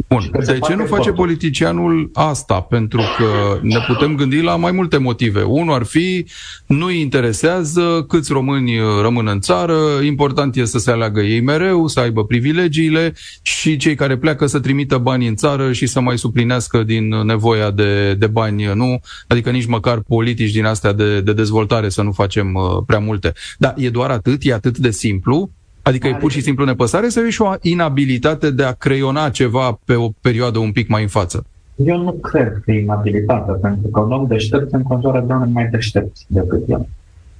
Bun, 0.07 0.31
de 0.45 0.59
ce 0.59 0.75
nu 0.75 0.85
face 0.85 1.11
politicianul 1.11 2.09
asta? 2.13 2.61
Pentru 2.61 3.01
că 3.17 3.59
ne 3.61 3.77
putem 3.87 4.15
gândi 4.15 4.41
la 4.41 4.55
mai 4.55 4.71
multe 4.71 4.97
motive. 4.97 5.41
Unul 5.41 5.73
ar 5.73 5.83
fi, 5.83 6.25
nu-i 6.65 6.99
interesează 6.99 8.05
câți 8.07 8.31
români 8.31 8.71
rămân 9.01 9.27
în 9.27 9.39
țară, 9.39 9.77
important 10.03 10.55
e 10.55 10.65
să 10.65 10.79
se 10.79 10.91
aleagă 10.91 11.21
ei 11.21 11.41
mereu, 11.41 11.87
să 11.87 11.99
aibă 11.99 12.25
privilegiile 12.25 13.13
și 13.41 13.77
cei 13.77 13.95
care 13.95 14.17
pleacă 14.17 14.45
să 14.45 14.59
trimită 14.59 14.97
bani 14.97 15.27
în 15.27 15.35
țară 15.35 15.71
și 15.71 15.85
să 15.85 15.99
mai 15.99 16.17
suplinească 16.17 16.83
din 16.83 17.07
nevoia 17.07 17.71
de, 17.71 18.13
de 18.13 18.27
bani, 18.27 18.71
nu? 18.73 18.99
Adică 19.27 19.49
nici 19.49 19.65
măcar 19.65 19.99
politici 19.99 20.51
din 20.51 20.65
astea 20.65 20.93
de, 20.93 21.21
de 21.21 21.33
dezvoltare 21.33 21.89
să 21.89 22.01
nu 22.01 22.11
facem 22.11 22.53
uh, 22.53 22.83
prea 22.85 22.99
multe. 22.99 23.33
Da, 23.57 23.73
e 23.77 23.89
doar 23.89 24.09
atât, 24.09 24.39
e 24.43 24.53
atât 24.53 24.77
de 24.77 24.91
simplu 24.91 25.51
Adică 25.81 26.07
e 26.07 26.15
pur 26.15 26.31
și 26.31 26.41
simplu 26.41 26.65
nepăsare 26.65 27.07
sau 27.07 27.23
e 27.23 27.29
și 27.29 27.41
o 27.41 27.53
inabilitate 27.61 28.51
de 28.51 28.63
a 28.63 28.71
creiona 28.71 29.29
ceva 29.29 29.79
pe 29.85 29.95
o 29.95 30.09
perioadă 30.21 30.59
un 30.59 30.71
pic 30.71 30.87
mai 30.87 31.01
în 31.01 31.07
față? 31.07 31.45
Eu 31.75 31.97
nu 31.97 32.11
cred 32.11 32.61
că 32.63 32.71
e 32.71 32.79
inabilitate, 32.79 33.51
pentru 33.51 33.87
că 33.87 33.99
un 33.99 34.11
om 34.11 34.27
deștept 34.27 34.69
se 34.69 34.75
înconjoară 34.75 35.19
de 35.19 35.31
oameni 35.31 35.51
mai 35.51 35.67
deștepți 35.67 36.25
decât 36.27 36.69
el. 36.69 36.87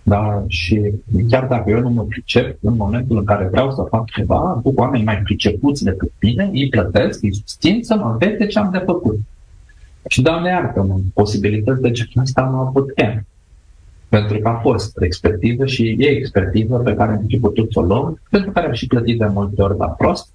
Da? 0.04 0.44
Și 0.48 0.92
chiar 1.30 1.48
dacă 1.48 1.70
eu 1.70 1.80
nu 1.80 1.90
mă 1.90 2.04
pricep, 2.04 2.58
în 2.62 2.76
momentul 2.76 3.18
în 3.18 3.24
care 3.24 3.48
vreau 3.52 3.72
să 3.72 3.86
fac 3.90 4.10
ceva, 4.10 4.60
duc 4.64 4.80
oameni 4.80 5.04
mai 5.04 5.18
pricepuți 5.18 5.84
decât 5.84 6.12
mine, 6.22 6.50
îi 6.54 6.70
plătesc, 6.70 7.24
îi 7.24 7.34
susțin 7.34 7.84
să 7.84 7.96
mă 7.96 8.10
învețe 8.12 8.46
ce 8.48 8.60
am 8.60 8.70
de 8.72 8.82
făcut. 8.86 9.20
Și 10.08 10.22
Doamne 10.22 10.50
iartă-mă, 10.50 11.00
posibilități 11.14 11.82
de 11.82 11.92
genul 11.92 12.22
ăsta 12.22 12.42
am 12.42 12.56
avut 12.56 12.92
M. 12.98 13.26
Pentru 14.12 14.40
că 14.40 14.48
a 14.48 14.60
fost 14.62 15.02
expertiză 15.02 15.66
și 15.66 15.96
e 16.00 16.08
expertiză 16.08 16.76
pe 16.76 16.94
care 16.94 17.12
am 17.12 17.24
fi 17.28 17.38
putut 17.38 17.72
să 17.72 17.80
o 17.80 17.84
luăm, 17.84 18.22
pentru 18.30 18.52
care 18.52 18.66
am 18.68 18.74
și 18.74 18.88
plătit 18.88 19.18
de 19.18 19.26
multe 19.26 19.62
ori 19.62 19.78
la 19.78 19.88
prost, 19.88 20.34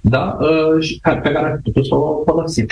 da? 0.00 0.38
Uh, 0.40 0.82
și 0.82 1.00
pe 1.00 1.30
care 1.32 1.50
am 1.50 1.60
putut 1.62 1.86
să 1.86 1.94
o 1.94 2.22
folosim. 2.24 2.66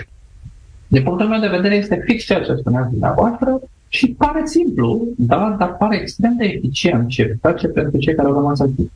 Din 0.86 1.02
punctul 1.02 1.26
meu 1.26 1.40
de 1.40 1.56
vedere 1.56 1.74
este 1.74 2.02
fix 2.04 2.24
ceea 2.24 2.42
ce 2.42 2.54
spuneați 2.54 2.90
dumneavoastră 2.90 3.60
și 3.88 4.14
pare 4.18 4.42
simplu, 4.44 5.06
da? 5.16 5.56
dar 5.58 5.76
pare 5.76 5.96
extrem 5.96 6.34
de 6.38 6.44
eficient 6.44 7.10
și 7.10 7.20
eficace 7.20 7.66
pentru 7.68 7.98
cei 7.98 8.14
care 8.14 8.28
au 8.28 8.34
rămas 8.34 8.60
aici. 8.60 8.90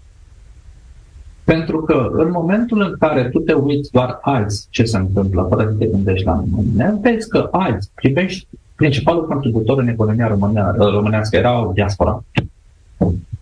Pentru 1.45 1.81
că 1.83 2.11
în 2.12 2.31
momentul 2.31 2.81
în 2.81 2.95
care 2.99 3.29
tu 3.29 3.38
te 3.38 3.52
uiți 3.52 3.90
doar 3.90 4.19
azi 4.21 4.67
ce 4.71 4.85
se 4.85 4.97
întâmplă, 4.97 5.47
fără 5.49 5.69
să 5.71 5.75
te 5.79 5.87
gândești 5.87 6.26
la 6.26 6.45
mine, 6.57 6.99
vezi 7.00 7.29
că 7.29 7.49
azi 7.50 7.90
privești 7.95 8.49
principalul 8.81 9.27
contributor 9.27 9.79
în 9.79 9.89
economia 9.89 10.27
românea, 10.27 10.75
românească 10.79 11.37
era 11.37 11.71
diaspora. 11.75 12.25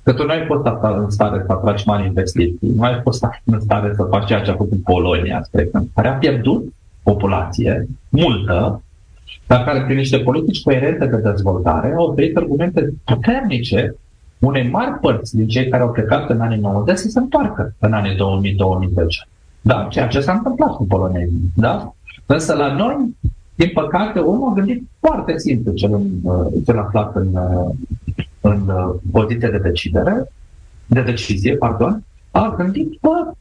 Că 0.02 0.12
tu 0.12 0.24
nu 0.24 0.30
ai 0.30 0.44
fost 0.46 0.66
în 0.82 1.10
stare 1.10 1.42
să 1.46 1.52
atragi 1.52 1.84
mari 1.86 2.06
investiții, 2.06 2.74
nu 2.76 2.82
ai 2.82 3.00
fost 3.02 3.26
în 3.44 3.60
stare 3.60 3.92
să 3.96 4.02
faci 4.10 4.26
ceea 4.26 4.40
ce 4.40 4.50
a 4.50 4.54
făcut 4.54 4.82
Polonia, 4.82 5.42
spre 5.42 5.62
exemplu, 5.62 5.90
care 5.94 6.08
a 6.08 6.12
pierdut 6.12 6.72
populație 7.02 7.86
multă, 8.08 8.82
dar 9.46 9.64
care 9.64 9.82
prin 9.82 9.96
niște 9.96 10.18
politici 10.18 10.62
coerente 10.62 11.06
de 11.06 11.16
dezvoltare 11.16 11.94
au 11.96 12.06
oferit 12.06 12.36
argumente 12.36 12.92
puternice 13.04 13.94
unei 14.38 14.68
mari 14.68 14.98
părți 15.00 15.36
din 15.36 15.48
cei 15.48 15.68
care 15.68 15.82
au 15.82 15.90
plecat 15.90 16.30
în 16.30 16.40
anii 16.40 16.58
90 16.58 16.96
să 16.96 17.08
se 17.08 17.18
întoarcă 17.18 17.74
în 17.78 17.92
anii 17.92 18.14
2000-2010. 18.14 18.16
Da, 19.60 19.86
ceea 19.90 20.06
ce 20.06 20.20
s-a 20.20 20.32
întâmplat 20.32 20.70
cu 20.74 20.86
polonezii. 20.86 21.52
Da? 21.54 21.92
Însă 22.26 22.54
la 22.54 22.72
noi, 22.72 23.16
din 23.58 23.70
păcate, 23.74 24.18
omul 24.18 24.50
a 24.50 24.54
gândit 24.54 24.88
foarte 25.00 25.38
simplu 25.38 25.72
cel, 25.72 25.94
în, 25.94 26.10
cel 26.64 26.78
aflat 26.78 27.16
în, 27.16 27.38
în 28.40 28.72
poziție 29.12 29.48
de 29.48 29.58
decidere, 29.58 30.32
de 30.86 31.02
decizie, 31.02 31.56
pardon, 31.56 32.04
a 32.30 32.54
gândit, 32.56 32.98
bă, 33.00 33.32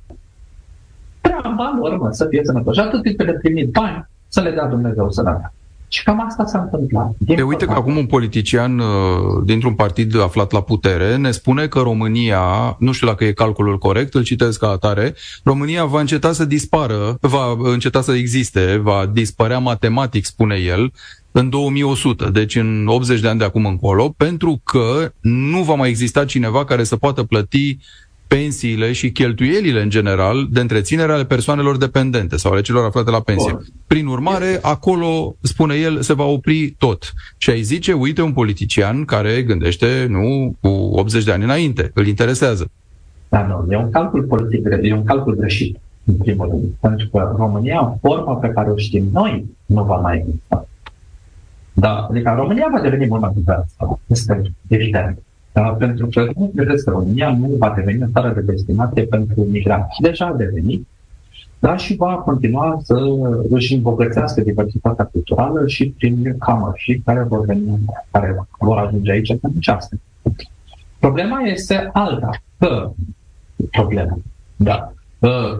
treaba 1.21 1.75
lor, 1.79 1.97
mă, 1.97 2.11
să 2.11 2.25
fie 2.25 2.41
sănătos. 2.43 2.73
Și 2.73 2.79
atât 2.79 3.01
timp 3.01 3.23
de 3.23 3.31
primit 3.31 3.71
bani, 3.71 4.07
să 4.27 4.41
le 4.41 4.51
dea 4.51 4.65
Dumnezeu 4.65 5.11
sănătate. 5.11 5.53
Și 5.87 6.03
cam 6.03 6.25
asta 6.25 6.45
s-a 6.45 6.59
întâmplat. 6.59 7.15
E, 7.25 7.41
uite 7.41 7.65
că 7.65 7.71
acum 7.71 7.97
un 7.97 8.05
politician 8.05 8.79
uh, 8.79 8.85
dintr-un 9.45 9.73
partid 9.73 10.21
aflat 10.21 10.51
la 10.51 10.61
putere 10.61 11.15
ne 11.15 11.31
spune 11.31 11.67
că 11.67 11.79
România, 11.79 12.75
nu 12.79 12.91
știu 12.91 13.07
dacă 13.07 13.23
e 13.23 13.31
calculul 13.31 13.77
corect, 13.77 14.13
îl 14.13 14.23
citesc 14.23 14.59
ca 14.59 14.69
atare, 14.69 15.15
România 15.43 15.85
va 15.85 15.99
înceta 15.99 16.31
să 16.31 16.45
dispară, 16.45 17.17
va 17.21 17.55
înceta 17.63 18.01
să 18.01 18.11
existe, 18.11 18.77
va 18.83 19.09
dispărea 19.13 19.59
matematic, 19.59 20.25
spune 20.25 20.55
el, 20.55 20.91
în 21.31 21.49
2100, 21.49 22.29
deci 22.29 22.55
în 22.55 22.87
80 22.87 23.19
de 23.19 23.27
ani 23.27 23.39
de 23.39 23.45
acum 23.45 23.65
încolo, 23.65 24.13
pentru 24.17 24.61
că 24.63 25.11
nu 25.21 25.63
va 25.63 25.73
mai 25.73 25.89
exista 25.89 26.25
cineva 26.25 26.65
care 26.65 26.83
să 26.83 26.95
poată 26.95 27.23
plăti 27.23 27.77
pensiile 28.27 28.91
și 28.91 29.11
cheltuielile 29.11 29.81
în 29.81 29.89
general 29.89 30.47
de 30.51 30.59
întreținere 30.59 31.11
ale 31.11 31.25
persoanelor 31.25 31.77
dependente 31.77 32.37
sau 32.37 32.51
ale 32.51 32.61
celor 32.61 32.85
aflate 32.85 33.09
la 33.11 33.19
pensie. 33.19 33.51
Bun. 33.51 33.65
Prin 33.87 34.05
urmare, 34.05 34.59
acolo, 34.61 35.35
spune 35.41 35.75
el, 35.75 36.01
se 36.01 36.13
va 36.13 36.23
opri 36.23 36.75
tot. 36.77 37.13
Și 37.37 37.49
ai 37.49 37.61
zice, 37.61 37.93
uite 37.93 38.21
un 38.21 38.33
politician 38.33 39.05
care 39.05 39.43
gândește, 39.43 40.05
nu, 40.09 40.55
cu 40.61 40.67
80 40.67 41.23
de 41.23 41.31
ani 41.31 41.43
înainte, 41.43 41.91
îl 41.93 42.07
interesează. 42.07 42.69
Da, 43.29 43.45
nu, 43.45 43.73
e 43.73 43.77
un 43.77 43.89
calcul 43.89 44.23
politic, 44.23 44.67
e 44.81 44.93
un 44.93 45.03
calcul 45.03 45.35
greșit, 45.35 45.77
în 46.03 46.15
primul 46.15 46.47
rând. 46.49 46.63
Pentru 46.79 47.09
că 47.09 47.33
România, 47.37 47.79
în 47.79 47.97
forma 48.01 48.33
pe 48.33 48.47
care 48.47 48.69
o 48.69 48.77
știm 48.77 49.09
noi, 49.11 49.45
nu 49.65 49.83
va 49.83 49.95
mai 49.95 50.17
exista. 50.17 50.67
Da, 51.73 52.07
adică 52.09 52.33
România 52.35 52.67
va 52.71 52.81
deveni 52.81 53.07
mult 53.07 53.21
mai 53.21 53.31
diversă. 53.35 53.99
Este 54.07 54.51
evident. 54.67 55.19
Da, 55.57 55.63
pentru 55.63 56.07
că 56.07 56.27
nu 56.35 56.51
credeți 56.55 56.83
că 56.83 56.89
România 56.89 57.37
nu 57.39 57.47
va 57.59 57.73
deveni 57.75 58.03
o 58.03 58.07
țară 58.13 58.33
de 58.33 58.41
destinație 58.41 59.03
pentru 59.03 59.47
migranți. 59.49 60.01
Deja 60.01 60.25
a 60.25 60.33
devenit, 60.33 60.87
dar 61.59 61.79
și 61.79 61.95
va 61.95 62.13
continua 62.13 62.79
să 62.83 62.95
își 63.49 63.73
îmbogățească 63.73 64.41
diversitatea 64.41 65.05
culturală 65.05 65.67
și 65.67 65.93
prin 65.97 66.37
și 66.75 67.01
care 67.05 67.23
vor 67.23 67.45
veni, 67.45 67.79
care 68.11 68.45
vor 68.59 68.77
ajunge 68.77 69.11
aici 69.11 69.27
să 69.27 69.37
încească. 69.41 69.97
Problema 70.99 71.39
este 71.39 71.89
alta. 71.93 72.29
Că, 72.59 72.91
problema, 73.71 74.17
da, 74.55 74.93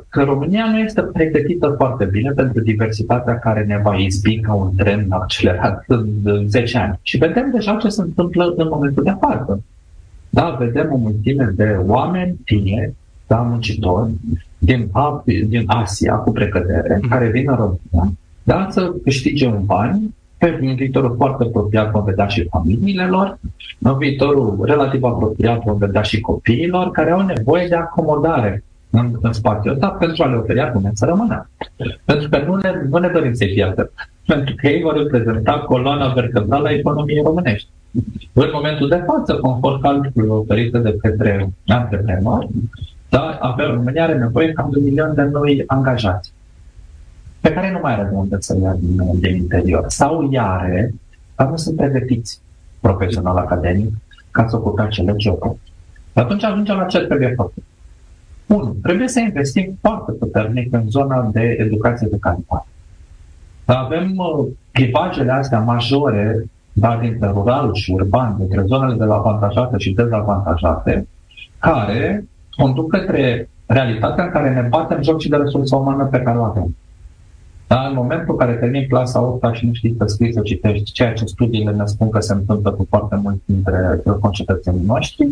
că 0.09 0.23
România 0.23 0.65
nu 0.71 0.79
este 0.79 1.01
pregătită 1.01 1.73
foarte 1.77 2.05
bine 2.05 2.31
pentru 2.31 2.61
diversitatea 2.61 3.39
care 3.39 3.63
ne 3.63 3.79
va 3.83 3.95
izbi 3.95 4.39
ca 4.39 4.53
un 4.53 4.75
tren 4.75 5.05
accelerat 5.09 5.83
în 5.87 6.07
10 6.47 6.77
ani. 6.77 6.99
Și 7.01 7.17
vedem 7.17 7.51
deja 7.51 7.75
ce 7.75 7.89
se 7.89 8.01
întâmplă 8.01 8.53
în 8.57 8.67
momentul 8.71 9.03
de 9.03 9.15
față. 9.19 9.61
Da, 10.29 10.55
vedem 10.59 10.93
o 10.93 10.97
mulțime 10.97 11.53
de 11.55 11.79
oameni 11.85 12.39
tineri, 12.45 12.93
da, 13.27 13.35
muncitori, 13.35 14.11
din, 14.57 14.91
din 15.47 15.63
Asia 15.65 16.15
cu 16.15 16.31
precădere, 16.31 16.99
mm. 17.01 17.09
care 17.09 17.29
vin 17.29 17.49
în 17.49 17.55
România, 17.55 18.17
da, 18.43 18.67
să 18.69 18.93
câștige 19.03 19.47
un 19.47 19.65
bani, 19.65 20.15
pe 20.37 20.59
un 20.61 20.75
viitorul 20.75 21.15
foarte 21.15 21.43
apropiat 21.43 21.91
vom 21.91 22.03
vedea 22.03 22.27
și 22.27 22.47
familiile 22.49 23.05
lor, 23.05 23.39
în 23.79 23.97
viitorul 23.97 24.57
relativ 24.63 25.03
apropiat 25.03 25.63
vom 25.63 25.77
vedea 25.77 26.01
și 26.01 26.19
copiilor 26.19 26.91
care 26.91 27.11
au 27.11 27.21
nevoie 27.21 27.67
de 27.67 27.75
acomodare 27.75 28.63
în, 28.89 29.17
în 29.21 29.33
spațiul 29.33 29.73
ăsta 29.73 29.87
pentru 29.89 30.23
a 30.23 30.27
le 30.27 30.35
oferi 30.35 30.61
argument 30.61 30.97
să 30.97 31.05
rămână. 31.05 31.49
Pentru 32.05 32.29
că 32.29 32.37
nu 32.37 32.55
ne, 32.55 32.71
nu 32.89 32.97
ne 32.97 33.07
dorim 33.07 33.33
să-i 33.33 33.51
fie 33.53 33.63
atât. 33.63 33.91
Pentru 34.25 34.55
că 34.57 34.67
ei 34.67 34.81
vor 34.81 34.97
reprezenta 34.97 35.59
coloana 35.59 36.13
vertebrală 36.13 36.67
a 36.67 36.73
economiei 36.73 37.21
românești. 37.23 37.69
În 38.33 38.49
momentul 38.53 38.87
de 38.87 39.03
față, 39.05 39.35
conform 39.35 39.81
calculului 39.81 40.35
oferite 40.35 40.77
de 40.77 40.95
către 41.01 41.49
antreprenori, 41.67 42.47
da, 43.09 43.37
avea, 43.41 43.65
România 43.65 44.03
are 44.03 44.17
nevoie 44.17 44.51
cam 44.51 44.69
de 44.71 44.77
un 44.77 44.83
milion 44.83 45.13
de 45.15 45.23
noi 45.23 45.63
angajați, 45.67 46.33
pe 47.39 47.53
care 47.53 47.71
nu 47.71 47.79
mai 47.81 47.93
are 47.93 48.07
de 48.09 48.15
unde 48.15 48.35
să 48.39 48.57
ia 48.61 48.75
din, 48.79 49.19
din 49.19 49.35
interior. 49.35 49.85
Sau 49.87 50.31
iare, 50.31 50.93
dar 51.35 51.47
nu 51.47 51.57
sunt 51.57 51.75
pregătiți 51.75 52.39
profesional 52.79 53.37
academic 53.37 53.93
ca 54.31 54.47
să 54.47 54.55
ocupe 54.55 54.81
acele 54.81 55.13
jocuri. 55.17 55.59
Atunci 56.13 56.43
ajungem 56.43 56.75
la 56.75 56.85
ce 56.85 56.99
trebuie 56.99 57.33
făcut. 57.35 57.63
Unu, 58.45 58.75
trebuie 58.83 59.07
să 59.07 59.19
investim 59.19 59.77
foarte 59.81 60.11
puternic 60.11 60.73
în 60.73 60.89
zona 60.89 61.29
de 61.33 61.55
educație 61.59 62.07
de 62.11 62.17
calitate. 62.19 62.67
Avem 63.65 64.13
uh, 64.17 64.47
clivajele 64.71 65.31
astea 65.31 65.59
majore 65.59 66.45
dar 66.79 66.97
dintre 66.99 67.27
rural 67.27 67.73
și 67.73 67.91
urban, 67.91 68.35
dintre 68.37 68.63
zonele 68.65 68.95
de 68.95 69.03
avantajate 69.03 69.77
și 69.77 69.93
dezavantajate, 69.93 71.07
care 71.59 72.27
conduc 72.55 72.91
către 72.91 73.49
realitatea 73.65 74.23
în 74.23 74.29
care 74.29 74.53
ne 74.53 74.61
batem 74.61 75.01
joc 75.01 75.19
și 75.21 75.29
de 75.29 75.35
resursa 75.35 75.75
umană 75.75 76.05
pe 76.05 76.21
care 76.21 76.37
o 76.37 76.43
avem. 76.43 76.75
Dar 77.67 77.87
în 77.89 77.95
momentul 77.95 78.27
în 78.29 78.37
care 78.37 78.53
termin 78.53 78.87
clasa 78.87 79.21
8 79.21 79.53
și 79.53 79.65
nu 79.65 79.73
știi 79.73 79.95
să 79.97 80.05
scrii, 80.05 80.33
să 80.33 80.41
citești 80.41 80.91
ceea 80.91 81.13
ce 81.13 81.25
studiile 81.25 81.71
ne 81.71 81.85
spun 81.85 82.09
că 82.09 82.19
se 82.19 82.33
întâmplă 82.33 82.71
cu 82.71 82.85
foarte 82.89 83.15
mulți 83.15 83.41
dintre 83.45 84.01
concetățenii 84.19 84.85
noștri, 84.85 85.29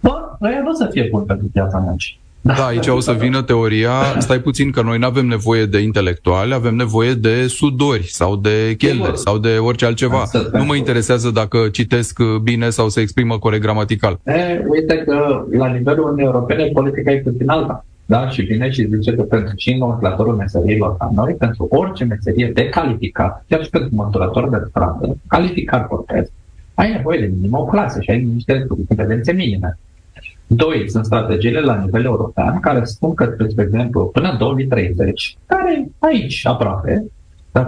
bă, 0.00 0.36
ăia 0.42 0.60
nu 0.60 0.70
o 0.70 0.74
să 0.74 0.88
fie 0.90 1.08
bun 1.10 1.22
pentru 1.22 1.46
piața 1.52 1.78
muncii. 1.78 2.20
Da, 2.40 2.66
aici 2.66 2.86
o 2.86 3.00
să 3.00 3.12
vină 3.12 3.42
teoria, 3.42 3.90
stai 4.18 4.38
puțin 4.38 4.70
că 4.70 4.82
noi 4.82 4.98
nu 4.98 5.06
avem 5.06 5.26
nevoie 5.26 5.64
de 5.64 5.78
intelectuali, 5.78 6.52
avem 6.52 6.74
nevoie 6.74 7.14
de 7.14 7.46
sudori 7.46 8.02
sau 8.02 8.36
de 8.36 8.74
chelneri 8.78 9.18
sau 9.18 9.38
de 9.38 9.48
orice 9.48 9.84
altceva. 9.84 10.22
Nu 10.52 10.64
mă 10.64 10.74
interesează 10.74 11.30
dacă 11.30 11.68
citesc 11.72 12.20
bine 12.42 12.70
sau 12.70 12.88
se 12.88 13.00
exprimă 13.00 13.38
corect 13.38 13.62
gramatical. 13.62 14.18
E, 14.24 14.64
uite 14.68 14.96
că 14.96 15.44
la 15.50 15.66
nivelul 15.66 16.04
Uniunii 16.04 16.24
Europene 16.24 16.64
politica 16.72 17.12
e 17.12 17.18
puțin 17.18 17.48
alta. 17.48 17.84
Da? 18.06 18.28
Și 18.28 18.42
vine 18.42 18.70
și 18.70 18.88
zice 18.88 19.12
că 19.12 19.22
pentru 19.22 19.52
și 19.56 19.74
nomenclatorul 19.74 20.34
meserilor 20.34 20.96
ca 20.96 21.10
noi, 21.14 21.34
pentru 21.34 21.66
orice 21.70 22.04
meserie 22.04 22.50
de 22.54 22.68
calificat, 22.68 23.44
chiar 23.48 23.64
și 23.64 23.70
pentru 23.70 23.94
măturător 23.94 24.48
de 24.48 24.56
stradă, 24.68 25.16
calificat 25.26 25.86
portez, 25.86 26.28
ai 26.74 26.92
nevoie 26.92 27.20
de 27.20 27.30
minim 27.34 27.54
o 27.54 27.64
clasă 27.64 28.00
și 28.00 28.10
ai 28.10 28.28
niște 28.34 28.66
competențe 28.68 29.32
minime. 29.32 29.78
Doi, 30.46 30.90
sunt 30.90 31.04
strategiile 31.04 31.60
la 31.60 31.80
nivel 31.84 32.04
european 32.04 32.60
care 32.60 32.84
spun 32.84 33.14
că, 33.14 33.34
spre 33.48 33.64
exemplu, 33.64 34.06
până 34.06 34.30
în 34.30 34.38
2030, 34.38 35.36
care 35.46 35.88
aici 35.98 36.46
aproape, 36.46 37.04
dar 37.52 37.66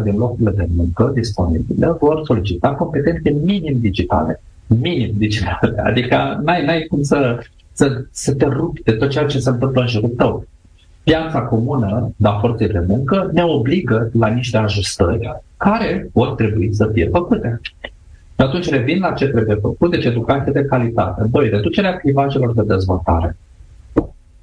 50% 0.00 0.02
din 0.02 0.16
locurile 0.16 0.50
de 0.50 0.68
muncă 0.76 1.10
disponibile 1.14 1.86
vor 2.00 2.20
solicita 2.24 2.74
competențe 2.74 3.30
minim 3.30 3.78
digitale. 3.80 4.42
Minim 4.66 5.10
digitale. 5.16 5.82
Adică 5.84 6.40
n-ai, 6.44 6.64
n-ai 6.64 6.86
cum 6.88 7.02
să, 7.02 7.38
să, 7.72 8.04
să 8.10 8.34
te 8.34 8.44
rupi 8.44 8.82
de 8.82 8.92
tot 8.92 9.08
ceea 9.08 9.26
ce 9.26 9.38
se 9.38 9.50
întâmplă 9.50 9.80
în 9.80 9.86
jurul 9.86 10.12
tău. 10.16 10.46
Piața 11.02 11.40
comună, 11.40 12.12
da, 12.16 12.38
forței 12.40 12.68
de 12.68 12.84
muncă, 12.86 13.30
ne 13.32 13.44
obligă 13.44 14.10
la 14.12 14.28
niște 14.28 14.56
ajustări 14.56 15.42
care 15.56 16.10
vor 16.12 16.34
trebui 16.34 16.74
să 16.74 16.90
fie 16.92 17.08
făcute. 17.08 17.60
Atunci 18.36 18.68
revin 18.68 18.98
la 18.98 19.12
ce 19.12 19.26
trebuie 19.26 19.56
făcut, 19.56 19.90
deci 19.90 20.04
educație 20.04 20.52
de 20.52 20.64
calitate. 20.64 21.28
Doi, 21.30 21.48
reducerea 21.48 21.96
clivajelor 21.96 22.54
de 22.54 22.62
dezvoltare. 22.62 23.36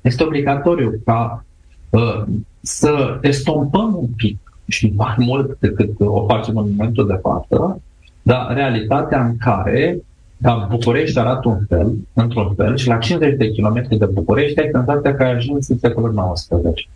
Este 0.02 0.24
obligatoriu 0.24 1.02
ca 1.06 1.46
uh, 1.90 2.24
să 2.62 3.18
estompăm 3.22 3.96
un 4.00 4.08
pic 4.16 4.38
și 4.68 4.94
mai 4.96 5.16
mult 5.18 5.60
decât 5.60 5.90
o 6.00 6.26
facem 6.26 6.58
în 6.58 6.70
momentul 6.70 7.08
de 7.08 7.20
față, 7.22 7.82
dar 8.22 8.54
realitatea 8.54 9.26
în 9.26 9.38
care 9.38 10.02
da, 10.38 10.68
București 10.70 11.20
arată 11.20 11.50
un 11.50 11.60
fel, 11.68 11.94
într-un 12.14 12.54
fel, 12.56 12.78
și 12.78 12.88
la 12.88 12.98
50 12.98 13.38
de 13.38 13.52
kilometri 13.52 13.98
de 13.98 14.06
București 14.06 14.60
ai 14.60 14.70
senzația 14.72 15.16
că 15.16 15.24
ai 15.24 15.32
ajuns 15.32 15.70
în 15.70 15.78
secolul 15.78 16.34
XIX. 16.34 16.88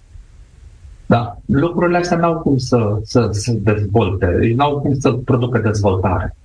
Da, 1.06 1.38
lucrurile 1.46 1.98
astea 1.98 2.18
n-au 2.18 2.40
cum 2.40 2.58
să, 2.58 3.00
să, 3.04 3.28
să 3.32 3.52
dezvolte, 3.52 4.54
n-au 4.56 4.80
cum 4.80 5.00
să 5.00 5.12
producă 5.12 5.60
dezvoltare. 5.60 6.36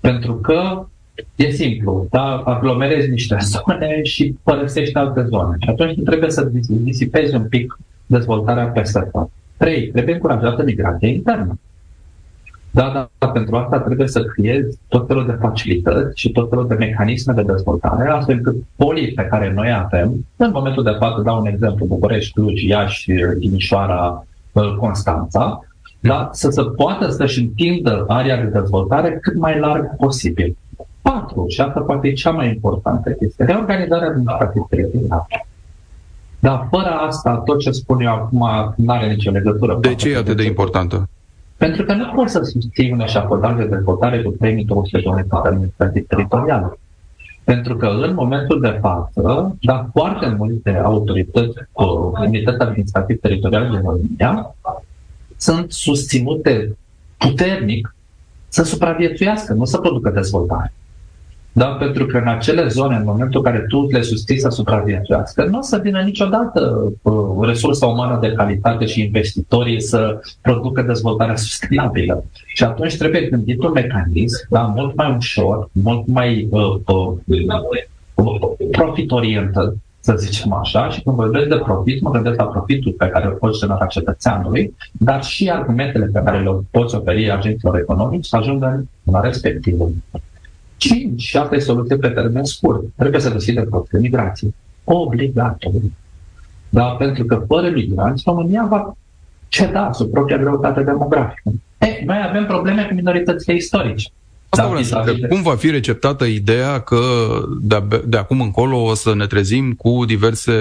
Pentru 0.00 0.34
că 0.34 0.86
e 1.34 1.50
simplu, 1.50 2.06
da? 2.10 2.36
aglomerezi 2.36 3.10
niște 3.10 3.36
zone 3.40 4.02
și 4.02 4.38
părăsești 4.42 4.94
alte 4.94 5.26
zone. 5.30 5.56
Și 5.60 5.68
atunci 5.68 6.02
trebuie 6.04 6.30
să 6.30 6.50
disipezi 6.66 7.34
un 7.34 7.44
pic 7.48 7.78
dezvoltarea 8.06 8.66
peste 8.66 9.08
tot. 9.12 9.30
Trei, 9.56 9.88
trebuie 9.88 10.14
încurajată 10.14 10.62
migrația 10.62 11.08
internă. 11.08 11.58
Da, 12.70 12.90
da, 12.94 13.10
da, 13.18 13.28
pentru 13.28 13.56
asta 13.56 13.80
trebuie 13.80 14.06
să 14.06 14.24
creezi 14.24 14.78
tot 14.88 15.06
felul 15.06 15.26
de 15.26 15.36
facilități 15.40 16.20
și 16.20 16.32
tot 16.32 16.48
felul 16.48 16.66
de 16.66 16.74
mecanisme 16.74 17.32
de 17.32 17.42
dezvoltare, 17.42 18.10
astfel 18.10 18.36
încât 18.36 18.56
polii 18.76 19.12
pe 19.12 19.22
care 19.22 19.52
noi 19.52 19.72
avem, 19.72 20.26
în 20.36 20.50
momentul 20.52 20.82
de 20.82 20.96
față, 20.98 21.22
dau 21.22 21.40
un 21.40 21.46
exemplu, 21.46 21.86
București, 21.86 22.32
Cluj, 22.32 22.62
Iași, 22.62 23.12
Timișoara, 23.40 24.26
Constanța, 24.78 25.60
da, 26.00 26.28
să 26.32 26.50
se 26.50 26.62
poată 26.62 27.10
să-și 27.10 27.40
întindă 27.40 28.04
area 28.08 28.42
de 28.42 28.58
dezvoltare 28.60 29.18
cât 29.22 29.36
mai 29.36 29.58
larg 29.58 29.96
posibil. 29.96 30.56
Patru, 31.02 31.46
și 31.48 31.60
asta 31.60 31.80
poate 31.80 32.08
e 32.08 32.12
cea 32.12 32.30
mai 32.30 32.48
importantă 32.48 33.10
chestie, 33.10 33.44
reorganizarea 33.44 34.08
administrativă 34.08 34.66
teritorială. 34.70 35.26
Dar 36.38 36.66
fără 36.70 36.88
asta, 37.06 37.42
tot 37.44 37.58
ce 37.58 37.70
spun 37.70 38.00
eu 38.00 38.12
acum 38.12 38.74
nu 38.76 38.92
are 38.92 39.08
nicio 39.08 39.30
legătură. 39.30 39.78
De 39.80 39.94
ce 39.94 40.10
e 40.10 40.16
atât 40.16 40.36
de 40.36 40.44
importantă? 40.44 41.08
Pentru 41.56 41.84
că 41.84 41.94
nu 41.94 42.12
poți 42.14 42.32
să 42.32 42.42
susții 42.42 42.92
un 42.92 43.00
eșafodaj 43.00 43.56
de 43.56 43.64
dezvoltare 43.64 44.22
cu 44.22 44.30
3200 44.30 44.98
de 44.98 45.08
unitate 45.08 45.48
administrativ 45.48 46.06
teritoriale. 46.06 46.78
Pentru 47.44 47.76
că 47.76 47.86
în 47.86 48.14
momentul 48.14 48.60
de 48.60 48.78
față, 48.80 49.56
dar 49.60 49.88
foarte 49.92 50.34
multe 50.38 50.80
autorități, 50.84 51.58
unități 52.20 52.60
administrativ 52.60 53.20
teritoriale 53.20 53.68
din 53.68 53.80
România, 53.84 54.54
sunt 55.38 55.72
susținute 55.72 56.76
puternic 57.16 57.94
să 58.48 58.62
supraviețuiască, 58.62 59.52
nu 59.52 59.64
să 59.64 59.78
producă 59.78 60.10
dezvoltare. 60.10 60.72
Da? 61.52 61.66
Pentru 61.66 62.06
că 62.06 62.16
în 62.16 62.28
acele 62.28 62.68
zone, 62.68 62.96
în 62.96 63.04
momentul 63.04 63.42
în 63.44 63.52
care 63.52 63.64
tu 63.68 63.86
le 63.90 64.02
susții 64.02 64.40
să 64.40 64.48
supraviețuiască, 64.48 65.44
nu 65.44 65.58
o 65.58 65.62
să 65.62 65.80
vină 65.82 66.00
niciodată 66.00 66.92
uh, 67.02 67.46
resursa 67.46 67.86
umană 67.86 68.18
de 68.20 68.32
calitate 68.32 68.86
și 68.86 69.00
investitorii 69.00 69.80
să 69.80 70.20
producă 70.40 70.82
dezvoltarea 70.82 71.36
sustenabilă. 71.46 72.24
Și 72.46 72.64
atunci 72.64 72.96
trebuie 72.96 73.28
gândit 73.28 73.62
un 73.62 73.72
mecanism 73.72 74.46
da, 74.50 74.60
mult 74.60 74.94
mai 74.94 75.14
ușor, 75.16 75.68
mult 75.72 76.06
mai 76.06 76.48
uh, 76.50 76.76
uh, 76.86 78.38
profit-orientat, 78.70 79.74
să 80.08 80.16
zicem 80.16 80.52
așa, 80.52 80.90
și 80.90 81.02
când 81.02 81.16
vorbesc 81.16 81.46
de 81.46 81.56
profit, 81.56 82.02
mă 82.02 82.10
gândesc 82.10 82.36
la 82.36 82.44
profitul 82.44 82.92
pe 82.92 83.08
care 83.08 83.26
îl 83.26 83.32
poți 83.32 83.58
genera 83.58 83.86
cetățeanului, 83.86 84.74
dar 84.92 85.24
și 85.24 85.50
argumentele 85.50 86.06
pe 86.06 86.22
care 86.24 86.42
le 86.42 86.50
poți 86.70 86.94
oferi 86.94 87.30
agenților 87.30 87.76
economici 87.76 88.24
să 88.24 88.36
ajungă 88.36 88.84
la 89.02 89.20
respectivul. 89.20 89.94
5. 90.76 91.22
Și 91.22 91.36
asta 91.36 91.54
e 91.54 91.58
soluție 91.58 91.96
pe 91.96 92.08
termen 92.08 92.44
scurt. 92.44 92.82
Trebuie 92.96 93.20
să 93.20 93.30
deschidem 93.30 93.68
propriul 93.68 94.02
migrație. 94.02 94.54
Obligatoriu. 94.84 95.92
Da, 96.68 96.84
pentru 96.84 97.24
că 97.24 97.44
fără 97.46 97.70
migranți, 97.70 98.22
România 98.26 98.66
va 98.70 98.96
ceda 99.48 99.92
sub 99.92 100.10
propria 100.10 100.36
greutate 100.36 100.82
demografică. 100.82 101.50
E, 101.78 102.04
noi 102.04 102.24
avem 102.28 102.46
probleme 102.46 102.84
cu 102.88 102.94
minoritățile 102.94 103.54
istorice. 103.54 104.08
Asta 104.48 104.62
da, 104.62 104.68
vreau 104.68 104.82
să 104.82 104.96
întreb. 104.96 105.30
Cum 105.30 105.42
va 105.42 105.54
fi 105.54 105.70
receptată 105.70 106.24
ideea 106.24 106.80
că 106.80 107.00
de, 107.60 107.82
de 108.06 108.16
acum 108.16 108.40
încolo 108.40 108.84
o 108.84 108.94
să 108.94 109.14
ne 109.14 109.26
trezim 109.26 109.72
cu 109.72 110.04
diverse 110.04 110.52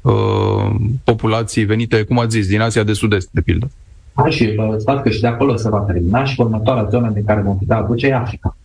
uh, 0.00 0.74
populații 1.04 1.64
venite, 1.64 2.02
cum 2.02 2.18
ați 2.18 2.36
zis, 2.36 2.48
din 2.48 2.60
Asia 2.60 2.82
de 2.82 2.92
Sud-Est, 2.92 3.28
de 3.30 3.40
pildă? 3.40 3.70
Da, 4.16 4.28
și 4.28 4.54
vă 4.56 4.76
spun 4.78 5.00
că 5.02 5.10
și 5.10 5.20
de 5.20 5.26
acolo 5.26 5.56
se 5.56 5.68
va 5.68 5.78
termina 5.78 6.24
și 6.24 6.40
următoarea 6.40 6.88
zonă 6.90 7.10
din 7.14 7.24
care 7.24 7.40
vom 7.40 7.58
putea 7.58 7.76
aduce 7.76 8.06
e 8.06 8.14
Africa. 8.14 8.56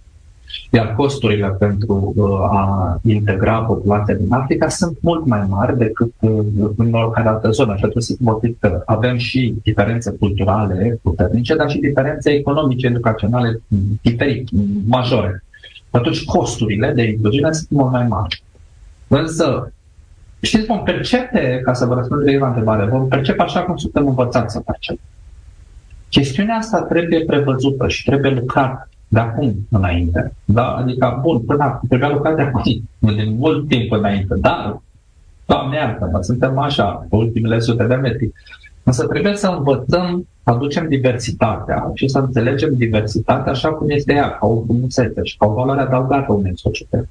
Iar 0.69 0.95
costurile 0.95 1.47
pentru 1.47 2.13
uh, 2.15 2.39
a 2.39 2.99
integra 3.03 3.59
populația 3.61 4.13
din 4.13 4.33
Africa 4.33 4.67
sunt 4.67 4.97
mult 5.01 5.25
mai 5.25 5.45
mari 5.49 5.77
decât 5.77 6.13
uh, 6.19 6.39
în 6.77 6.93
oricare 6.93 7.27
altă 7.27 7.49
zonă. 7.49 7.75
Și 7.75 7.83
atunci 7.85 8.19
motiv 8.19 8.57
că 8.59 8.81
avem 8.85 9.17
și 9.17 9.55
diferențe 9.63 10.11
culturale 10.11 10.99
puternice, 11.01 11.55
dar 11.55 11.69
și 11.69 11.77
diferențe 11.77 12.31
economice, 12.31 12.87
educaționale 12.87 13.61
diferite, 14.01 14.43
majore. 14.87 15.43
Atunci 15.89 16.25
costurile 16.25 16.91
de 16.91 17.03
incluziune 17.03 17.51
sunt 17.51 17.69
mult 17.69 17.91
mai 17.91 18.07
mari. 18.07 18.43
Însă, 19.07 19.73
știți, 20.41 20.65
vom 20.65 20.83
percepe, 20.83 21.61
ca 21.63 21.73
să 21.73 21.85
vă 21.85 21.93
răspund 21.93 22.29
la 22.39 22.47
întrebare, 22.47 22.85
vom 22.85 23.07
percepe 23.07 23.41
așa 23.41 23.61
cum 23.61 23.75
suntem 23.77 24.07
învățați 24.07 24.53
să 24.53 24.59
percepem. 24.59 25.03
Chestiunea 26.09 26.55
asta 26.55 26.81
trebuie 26.81 27.25
prevăzută 27.25 27.87
și 27.87 28.03
trebuie 28.03 28.31
lucrată 28.31 28.89
de 29.11 29.19
acum 29.19 29.67
înainte. 29.69 30.33
Da? 30.45 30.67
Adică, 30.67 31.19
bun, 31.21 31.39
până 31.39 31.63
acum, 31.63 31.87
trebuia 31.87 32.09
lucrat 32.09 32.35
de 32.35 32.41
acum, 32.41 32.63
de 33.15 33.33
mult 33.37 33.67
timp 33.67 33.91
înainte, 33.91 34.35
dar, 34.41 34.81
Doamne 35.51 35.77
iartă-mă, 35.77 36.21
suntem 36.21 36.57
așa, 36.57 37.05
pe 37.09 37.15
ultimele 37.15 37.59
sute 37.59 37.83
de 37.83 37.95
metri. 37.95 38.31
Însă 38.83 39.07
trebuie 39.07 39.35
să 39.35 39.47
învățăm, 39.47 40.27
să 40.43 40.49
aducem 40.49 40.87
diversitatea 40.87 41.91
și 41.93 42.07
să 42.07 42.19
înțelegem 42.19 42.73
diversitatea 42.75 43.51
așa 43.51 43.69
cum 43.69 43.89
este 43.89 44.13
ea, 44.13 44.29
ca 44.29 44.47
o 44.47 44.63
frumusețe 44.63 45.23
și 45.23 45.37
ca 45.37 45.45
o 45.45 45.53
valoare 45.53 45.81
adăugată 45.81 46.33
unei 46.33 46.51
societăți. 46.55 47.09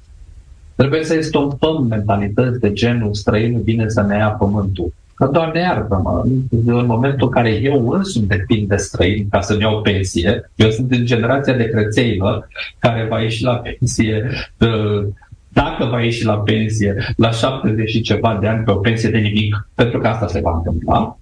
Trebuie 0.75 1.03
să 1.03 1.13
estompăm 1.13 1.85
mentalități 1.89 2.59
de 2.59 2.73
genul 2.73 3.13
străinul 3.13 3.61
bine 3.61 3.89
să 3.89 4.01
ne 4.01 4.17
ia 4.17 4.29
pământul. 4.29 4.93
Că, 5.21 5.27
Doamne 5.27 5.59
iartă-mă, 5.59 6.23
în 6.65 6.85
momentul 6.85 7.27
în 7.27 7.33
care 7.33 7.49
eu 7.49 7.89
însumi 7.89 8.27
depind 8.27 8.67
de 8.67 8.75
străini 8.75 9.27
ca 9.29 9.41
să-mi 9.41 9.61
iau 9.61 9.81
pensie, 9.81 10.51
eu 10.55 10.69
sunt 10.69 10.87
din 10.87 11.05
generația 11.05 11.53
de 11.53 11.69
crețeilor 11.69 12.47
care 12.79 13.07
va 13.09 13.21
ieși 13.21 13.43
la 13.43 13.53
pensie 13.53 14.29
uh, 14.57 15.07
dacă 15.49 15.85
va 15.85 16.01
ieși 16.01 16.25
la 16.25 16.37
pensie 16.37 17.13
la 17.17 17.31
70 17.31 17.89
și 17.89 18.01
ceva 18.01 18.37
de 18.41 18.47
ani 18.47 18.63
pe 18.63 18.71
o 18.71 18.75
pensie 18.75 19.09
de 19.09 19.17
nimic, 19.17 19.67
pentru 19.75 19.99
că 19.99 20.07
asta 20.07 20.27
se 20.27 20.39
va 20.39 20.55
întâmpla, 20.55 21.17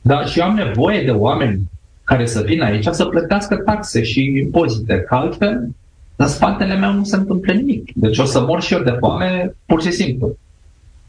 dar 0.00 0.28
și 0.28 0.40
am 0.40 0.54
nevoie 0.54 1.02
de 1.02 1.10
oameni 1.10 1.60
care 2.04 2.26
să 2.26 2.42
vină 2.46 2.64
aici 2.64 2.86
să 2.90 3.04
plătească 3.04 3.56
taxe 3.56 4.02
și 4.02 4.38
impozite, 4.42 5.00
că 5.00 5.14
altfel 5.14 5.68
în 6.16 6.26
spatele 6.26 6.76
meu 6.76 6.92
nu 6.92 7.04
se 7.04 7.16
întâmplă 7.16 7.52
nimic. 7.52 7.90
Deci 7.94 8.18
o 8.18 8.24
să 8.24 8.40
mor 8.40 8.62
și 8.62 8.74
eu 8.74 8.82
de 8.82 8.96
foame 8.98 9.54
pur 9.66 9.82
și 9.82 9.90
simplu. 9.90 10.36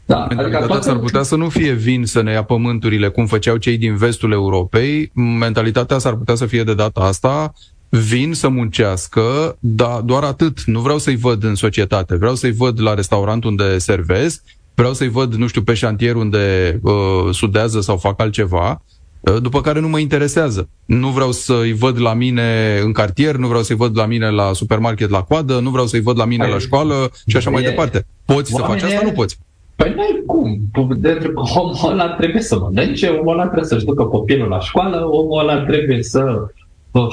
Da, 0.08 0.16
Mentalitatea 0.16 0.58
adică 0.58 0.72
toate... 0.72 0.88
s-ar 0.88 0.98
putea 0.98 1.22
să 1.22 1.36
nu 1.36 1.48
fie 1.48 1.72
vin 1.72 2.04
să 2.04 2.22
ne 2.22 2.32
ia 2.32 2.42
pământurile 2.42 3.08
cum 3.08 3.26
făceau 3.26 3.56
cei 3.56 3.76
din 3.76 3.96
vestul 3.96 4.32
Europei. 4.32 5.10
Mentalitatea 5.14 5.98
s-ar 5.98 6.14
putea 6.14 6.34
să 6.34 6.46
fie 6.46 6.64
de 6.64 6.74
data 6.74 7.00
asta 7.00 7.52
vin 7.88 8.32
să 8.34 8.48
muncească, 8.48 9.56
dar 9.60 10.00
doar 10.00 10.22
atât. 10.22 10.64
Nu 10.64 10.80
vreau 10.80 10.98
să-i 10.98 11.16
văd 11.16 11.44
în 11.44 11.54
societate. 11.54 12.16
Vreau 12.16 12.34
să-i 12.34 12.52
văd 12.52 12.80
la 12.80 12.94
restaurant 12.94 13.44
unde 13.44 13.78
servez, 13.78 14.42
vreau 14.74 14.92
să-i 14.92 15.08
văd, 15.08 15.34
nu 15.34 15.46
știu, 15.46 15.62
pe 15.62 15.74
șantier 15.74 16.14
unde 16.14 16.78
uh, 16.82 16.92
sudează 17.30 17.80
sau 17.80 17.96
fac 17.96 18.20
altceva, 18.20 18.82
uh, 19.20 19.42
după 19.42 19.60
care 19.60 19.80
nu 19.80 19.88
mă 19.88 19.98
interesează. 19.98 20.68
Nu 20.84 21.08
vreau 21.08 21.32
să-i 21.32 21.72
văd 21.72 22.00
la 22.00 22.14
mine 22.14 22.78
în 22.82 22.92
cartier, 22.92 23.36
nu 23.36 23.46
vreau 23.46 23.62
să-i 23.62 23.76
văd 23.76 23.96
la 23.96 24.06
mine 24.06 24.30
la 24.30 24.52
supermarket 24.52 25.10
la 25.10 25.22
coadă, 25.22 25.58
nu 25.58 25.70
vreau 25.70 25.86
să-i 25.86 26.00
văd 26.00 26.18
la 26.18 26.24
mine 26.24 26.46
la 26.46 26.58
școală 26.58 27.10
și 27.26 27.36
așa 27.36 27.50
mai 27.50 27.62
departe. 27.62 28.06
Poți 28.24 28.50
să 28.50 28.62
faci 28.66 28.82
asta? 28.82 29.00
Nu 29.04 29.12
poți. 29.12 29.38
Păi 29.78 29.94
nu 29.96 30.22
cum. 30.26 30.60
Pentru 31.02 31.32
că 31.32 31.42
omul 31.58 31.90
ăla 31.90 32.08
trebuie 32.08 32.42
să 32.42 32.58
mănânce, 32.58 33.08
omul 33.08 33.32
ăla 33.32 33.42
trebuie 33.42 33.64
să-și 33.64 33.84
ducă 33.84 34.04
copilul 34.04 34.48
la 34.48 34.60
școală, 34.60 35.08
omul 35.10 35.38
ăla 35.38 35.64
trebuie 35.64 36.02
să 36.02 36.46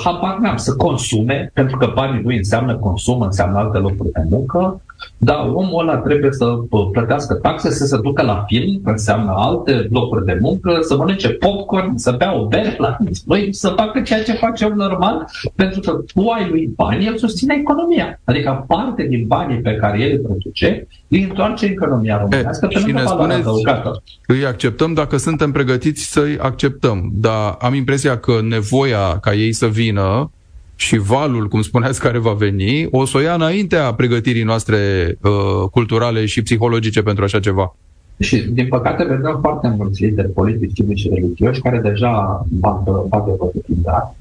habar 0.04 0.38
n-am, 0.38 0.58
să 0.58 0.76
consume, 0.76 1.52
pentru 1.54 1.78
că 1.78 1.92
banii 1.96 2.24
lui 2.24 2.38
înseamnă 2.38 2.76
consum, 2.76 3.22
înseamnă 3.22 3.58
alte 3.58 3.78
locuri 3.78 4.12
de 4.12 4.26
muncă, 4.30 4.82
da, 5.18 5.52
omul 5.54 5.88
ăla 5.88 5.98
trebuie 5.98 6.32
să 6.32 6.46
plătească 6.92 7.34
taxe, 7.34 7.70
să 7.72 7.86
se 7.86 7.98
ducă 8.04 8.22
la 8.22 8.44
film, 8.48 8.82
înseamnă 8.84 9.34
alte 9.36 9.88
locuri 9.92 10.26
de 10.26 10.38
muncă, 10.42 10.78
să 10.82 10.98
mănânce 10.98 11.30
popcorn, 11.30 11.96
să 11.96 12.16
bea 12.18 12.36
o 12.40 12.48
bere 12.48 12.76
la 12.78 12.98
noi, 13.26 13.54
să 13.54 13.74
facă 13.76 14.02
ceea 14.02 14.24
ce 14.24 14.34
face 14.34 14.66
om 14.66 14.74
normal, 14.74 15.26
pentru 15.56 15.80
că 15.80 15.92
tu 16.14 16.28
ai 16.28 16.50
lui 16.50 16.70
bani, 16.76 17.06
el 17.06 17.18
susține 17.18 17.56
economia. 17.60 18.20
Adică 18.24 18.66
parte 18.68 19.04
din 19.04 19.28
banii 19.28 19.62
pe 19.62 19.76
care 19.76 20.00
el 20.00 20.12
îi 20.12 20.20
produce, 20.20 20.88
îi 21.08 21.24
întoarce 21.24 21.66
economia 21.66 22.18
românească 22.18 22.68
pe 22.68 22.82
lângă 22.86 23.04
valoarea 23.06 23.36
adăugată. 23.36 24.04
Îi 24.28 24.46
acceptăm 24.46 24.94
dacă 24.94 25.18
suntem 25.18 25.52
pregătiți 25.52 26.12
să-i 26.12 26.38
acceptăm, 26.38 27.12
dar 27.14 27.56
am 27.60 27.74
impresia 27.74 28.18
că 28.18 28.40
nevoia 28.44 29.18
ca 29.22 29.34
ei 29.34 29.54
să 29.54 29.68
vină 29.68 30.30
și 30.76 30.98
valul, 30.98 31.48
cum 31.48 31.62
spuneați, 31.62 32.00
care 32.00 32.18
va 32.18 32.34
veni, 32.34 32.88
o 32.92 33.06
să 33.06 33.18
o 33.18 33.22
ia 33.22 33.34
înaintea 33.34 33.94
pregătirii 33.94 34.44
noastre 34.44 34.78
uh, 35.22 35.70
culturale 35.72 36.26
și 36.26 36.42
psihologice 36.42 37.02
pentru 37.02 37.24
așa 37.24 37.40
ceva. 37.40 37.76
Și, 38.20 38.38
din 38.38 38.68
păcate, 38.68 39.04
vedem 39.04 39.38
foarte 39.42 39.74
mulți 39.78 40.04
lideri 40.04 40.30
politici, 40.30 40.74
civici 40.74 41.00
și 41.00 41.10
religioși 41.14 41.62
care 41.62 41.80
deja 41.80 42.46
bagă, 42.50 43.06
bagă 43.10 43.52
da? 43.66 44.16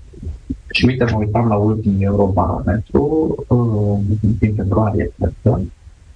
Și 0.70 0.84
uite, 0.86 1.04
mă 1.12 1.18
uitam 1.18 1.48
la 1.48 1.54
ultimul 1.54 2.02
Eurobarometru 2.02 3.34
uh, 3.48 4.16
din 4.38 4.54
februarie, 4.54 5.12
cred 5.18 5.32
că, 5.42 5.58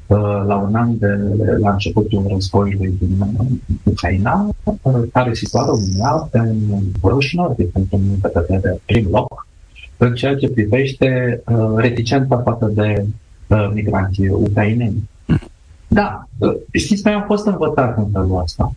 uh, 0.07 0.45
la 0.47 0.57
un 0.57 0.75
an 0.75 0.99
de 0.99 1.19
la 1.61 1.71
începutul 1.71 2.25
războiului 2.29 2.95
din 2.99 3.19
Ucraina, 3.83 4.49
uh, 4.83 5.03
care 5.13 5.35
situa 5.35 5.65
România 5.65 6.29
pe 6.31 6.39
un 6.71 6.83
roșu 7.03 7.37
nordic, 7.37 7.71
pentru 7.71 7.97
un 7.97 8.61
de 8.61 8.81
prim 8.87 9.07
loc, 9.11 9.47
în 9.99 10.15
ceea 10.15 10.37
ce 10.37 10.49
privește 10.49 11.41
uh, 11.47 11.73
reticența 11.77 12.37
față 12.37 12.73
de 12.75 13.05
uh, 13.47 13.71
migranții 13.73 14.29
ucraineni. 14.29 15.09
Da, 15.89 16.29
uh, 16.39 16.55
știți, 16.73 17.03
noi 17.05 17.15
am 17.15 17.25
fost 17.27 17.47
învățați 17.47 17.99
în 17.99 18.07
felul 18.13 18.41
ăsta. 18.43 18.73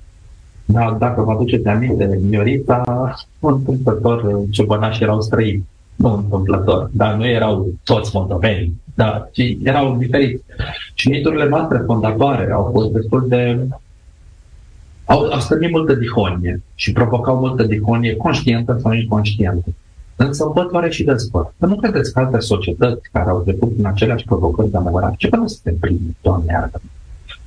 Da, 0.65 0.95
dacă 0.99 1.21
vă 1.21 1.31
aduceți 1.31 1.67
aminte, 1.67 2.19
Miorita, 2.29 2.83
un 3.39 3.53
întâmplător, 3.53 4.23
uh, 4.23 4.43
ciobănași 4.49 5.03
erau 5.03 5.21
străini. 5.21 5.67
Nu 5.95 6.13
întâmplător, 6.13 6.89
dar 6.93 7.13
nu 7.13 7.27
erau 7.27 7.69
toți 7.83 8.11
moldoveni, 8.13 8.73
da, 8.93 9.29
ci 9.31 9.57
erau 9.63 9.95
diferiți. 9.97 10.43
Și 10.93 11.09
miturile 11.09 11.47
noastre 11.47 11.83
fondatoare 11.85 12.51
au 12.51 12.69
fost 12.73 12.91
destul 12.91 13.27
de 13.27 13.67
au, 15.05 15.19
au 15.31 15.39
stănit 15.39 15.71
multă 15.71 15.93
dihonie 15.93 16.61
și 16.75 16.91
provocau 16.91 17.39
multă 17.39 17.63
dihonie 17.63 18.15
conștientă 18.15 18.79
sau 18.81 18.91
inconștientă. 18.91 19.69
Însă 20.25 20.45
învățoare 20.45 20.89
și 20.89 21.03
despăr. 21.03 21.53
Să 21.59 21.65
nu 21.65 21.75
credeți 21.75 22.13
că 22.13 22.19
alte 22.19 22.39
societăți 22.39 23.09
care 23.11 23.29
au 23.29 23.41
trecut 23.41 23.73
în 23.77 23.85
aceleași 23.85 24.25
provocări 24.25 24.71
demografice, 24.71 25.29
că 25.29 25.35
nu 25.35 25.47
suntem 25.47 25.77
primii, 25.79 26.17
doamne 26.21 26.51
iartă. 26.51 26.81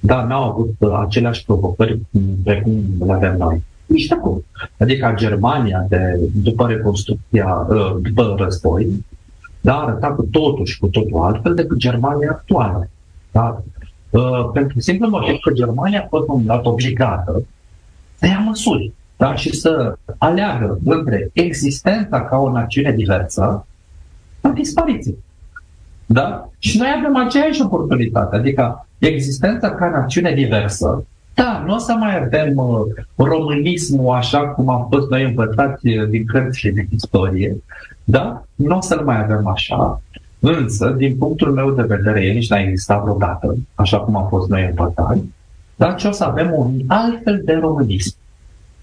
Dar 0.00 0.24
n-au 0.24 0.50
avut 0.50 0.74
uh, 0.78 1.02
aceleași 1.04 1.44
provocări 1.44 1.98
precum 2.44 2.84
le 3.06 3.12
avem 3.12 3.36
noi. 3.36 3.62
Nici 3.86 4.06
de 4.06 4.14
cum. 4.14 4.44
Adică 4.78 5.12
Germania, 5.16 5.86
de, 5.88 6.20
după 6.32 6.66
reconstrucția, 6.66 7.66
uh, 7.68 7.96
după 8.02 8.34
război, 8.38 9.04
da, 9.60 9.80
arăta 9.80 10.08
cu 10.12 10.22
totul 10.22 10.64
și 10.64 10.78
cu 10.78 10.86
totul 10.86 11.20
altfel 11.22 11.54
decât 11.54 11.76
Germania 11.76 12.30
actuală. 12.30 12.88
Da? 13.32 13.62
Uh, 14.10 14.50
pentru 14.52 14.80
simplu 14.80 15.08
motiv 15.08 15.36
că 15.40 15.52
Germania 15.52 16.00
a 16.00 16.06
fost 16.08 16.28
un 16.28 16.46
dat 16.46 16.66
obligată 16.66 17.44
să 18.14 18.26
ia 18.26 18.38
măsuri 18.38 18.92
da? 19.16 19.34
și 19.34 19.54
să 19.54 19.98
aleagă 20.18 20.78
între 20.84 21.30
existența 21.32 22.24
ca 22.24 22.36
o 22.36 22.50
națiune 22.50 22.92
diversă 22.92 23.66
sau 24.40 24.52
dispariție. 24.52 25.14
Da? 26.06 26.48
Și 26.58 26.78
noi 26.78 26.88
avem 26.98 27.16
aceeași 27.16 27.62
oportunitate, 27.62 28.36
adică 28.36 28.86
existența 28.98 29.70
ca 29.70 29.88
națiune 29.88 30.32
diversă. 30.32 31.06
Da, 31.34 31.62
nu 31.66 31.74
o 31.74 31.78
să 31.78 31.94
mai 31.98 32.16
avem 32.24 32.56
uh, 32.56 32.80
românismul 33.16 34.14
așa 34.14 34.48
cum 34.48 34.68
am 34.68 34.86
fost 34.90 35.10
noi 35.10 35.24
învățați 35.24 35.88
uh, 35.88 36.08
din 36.08 36.24
cărțile 36.26 36.72
de 36.72 36.86
istorie, 36.94 37.56
da? 38.04 38.44
Nu 38.54 38.76
o 38.76 38.80
să-l 38.80 39.04
mai 39.04 39.22
avem 39.22 39.46
așa, 39.46 40.02
însă, 40.40 40.94
din 40.96 41.16
punctul 41.16 41.52
meu 41.52 41.70
de 41.70 41.82
vedere, 41.82 42.24
el 42.24 42.34
nici 42.34 42.50
n-a 42.50 42.60
existat 42.60 43.02
vreodată, 43.02 43.56
așa 43.74 43.98
cum 43.98 44.16
am 44.16 44.28
fost 44.28 44.48
noi 44.48 44.66
învățați, 44.68 45.20
dar 45.76 45.94
ce 45.94 46.08
o 46.08 46.12
să 46.12 46.24
avem 46.24 46.52
un 46.54 46.80
altfel 46.86 47.42
de 47.44 47.52
românism. 47.52 48.16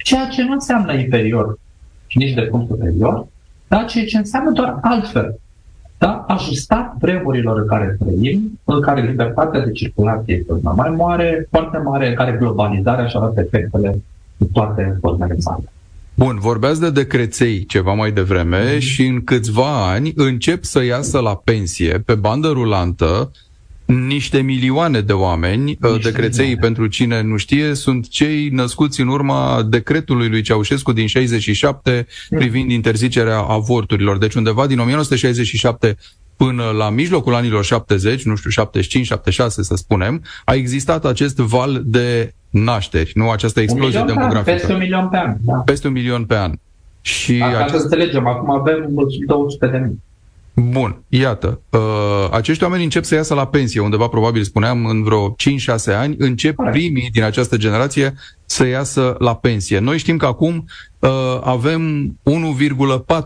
Ceea 0.04 0.28
ce 0.28 0.44
nu 0.44 0.52
înseamnă 0.52 0.94
inferior 0.94 1.58
și 2.08 2.18
nici 2.18 2.34
de 2.34 2.48
cum 2.48 2.66
superior, 2.68 3.28
dar 3.68 3.86
ceea 3.86 4.06
ce 4.06 4.18
înseamnă 4.18 4.52
doar 4.52 4.78
altfel. 4.82 5.40
Da? 5.98 6.26
Ajustat 6.28 6.96
vremurilor 7.00 7.60
în 7.60 7.68
care 7.68 7.98
trăim, 8.00 8.60
în 8.64 8.82
care 8.82 9.02
libertatea 9.02 9.66
de 9.66 9.72
circulație 9.72 10.36
este 10.36 10.52
una 10.52 10.72
mai 10.72 10.90
mare, 10.90 11.48
foarte 11.50 11.78
mare, 11.78 12.08
în 12.08 12.16
care 12.16 12.38
globalizarea 12.40 13.08
și 13.08 13.18
arată 13.18 13.40
efectele 13.40 14.02
în 14.38 14.48
toate 14.48 14.98
formele 15.02 15.36
sale. 15.38 15.72
Bun, 16.16 16.38
vorbeați 16.40 16.80
de 16.80 16.90
decreței 16.90 17.66
ceva 17.66 17.94
mai 17.94 18.12
devreme 18.12 18.76
mm-hmm. 18.76 18.80
și 18.80 19.06
în 19.06 19.24
câțiva 19.24 19.92
ani 19.92 20.12
încep 20.16 20.64
să 20.64 20.84
iasă 20.84 21.20
la 21.20 21.36
pensie 21.36 22.02
pe 22.06 22.16
bandă 22.16 22.48
rulantă 22.48 23.32
niște 23.94 24.42
milioane 24.42 25.02
de 25.02 25.14
oameni. 25.14 25.64
Niște 25.64 25.88
uh, 25.88 26.02
Decreței, 26.04 26.46
milioane. 26.46 26.66
pentru 26.66 26.88
cine 26.88 27.22
nu 27.22 27.38
știe, 27.38 27.74
sunt 27.74 28.08
cei 28.08 28.50
născuți 28.50 29.02
în 29.02 29.08
urma 29.08 29.64
decretului 29.70 30.30
lui 30.30 30.42
Ceaușescu 30.42 30.92
din 30.92 31.08
67 31.08 32.08
privind 32.30 32.72
interzicerea 32.72 33.40
avorturilor. 33.40 34.18
Deci 34.18 34.34
undeva 34.34 34.68
din 34.68 34.80
1967 34.80 35.98
până 36.36 36.64
la 36.78 36.90
mijlocul 36.90 37.34
anilor 37.34 37.64
70, 37.64 38.24
nu 38.24 38.36
știu, 38.36 38.50
75, 38.50 39.06
76 39.06 39.64
să 39.64 39.76
spunem, 39.76 40.24
a 40.46 40.54
existat 40.54 41.06
acest 41.06 41.38
val 41.38 41.82
de 41.86 42.34
nașteri, 42.50 43.12
nu 43.14 43.30
această 43.30 43.60
explozie 43.60 44.04
demografică. 44.08 44.52
Peste 44.52 44.72
un 44.72 44.78
milion 44.78 45.08
pe 45.10 45.18
an. 45.18 45.36
Da. 45.42 45.54
Peste 45.54 45.88
un 45.88 45.94
milion 45.94 46.26
pe 46.26 46.36
an. 46.36 46.52
Și 47.02 47.38
Ca 47.38 47.46
acest... 47.46 47.76
să 47.76 47.84
înțelegem, 47.84 48.28
acum 48.28 48.50
avem 48.50 48.90
200 49.26 49.68
de 49.68 49.78
mii. 49.78 50.02
Bun, 50.54 51.04
iată, 51.10 51.62
uh, 51.70 51.80
acești 52.32 52.64
oameni 52.64 52.84
încep 52.84 53.04
să 53.04 53.16
iasă 53.16 53.34
la 53.34 53.48
pensie, 53.48 53.82
undeva 53.82 54.08
probabil 54.08 54.44
spuneam 54.44 54.86
în 54.86 55.04
vreo 55.04 55.36
5-6 55.36 55.96
ani, 55.96 56.16
încep 56.18 56.56
primii 56.72 57.10
din 57.12 57.24
această 57.24 57.58
generație 57.58 58.14
să 58.46 58.66
iasă 58.66 59.16
la 59.20 59.36
pensie. 59.36 59.80
Noi 59.80 59.98
știm 59.98 60.18
că 60.18 60.26
acum 60.26 60.66
uh, 61.00 61.10
avem 61.44 62.08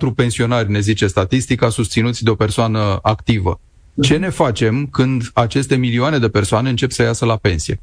1,4 0.10 0.16
pensionari, 0.16 0.72
ne 0.72 0.80
zice 0.80 1.08
statistica, 1.08 1.70
susținuți 1.70 2.24
de 2.24 2.30
o 2.30 2.36
persoană 2.36 3.00
activă. 3.02 3.60
Ce 4.02 4.18
ne 4.18 4.30
facem 4.30 4.88
când 4.92 5.22
aceste 5.34 5.76
milioane 5.76 6.18
de 6.18 6.28
persoane 6.30 6.70
încep 6.70 6.92
să 6.92 7.04
iasă 7.04 7.26
la 7.26 7.36
pensie? 7.36 7.80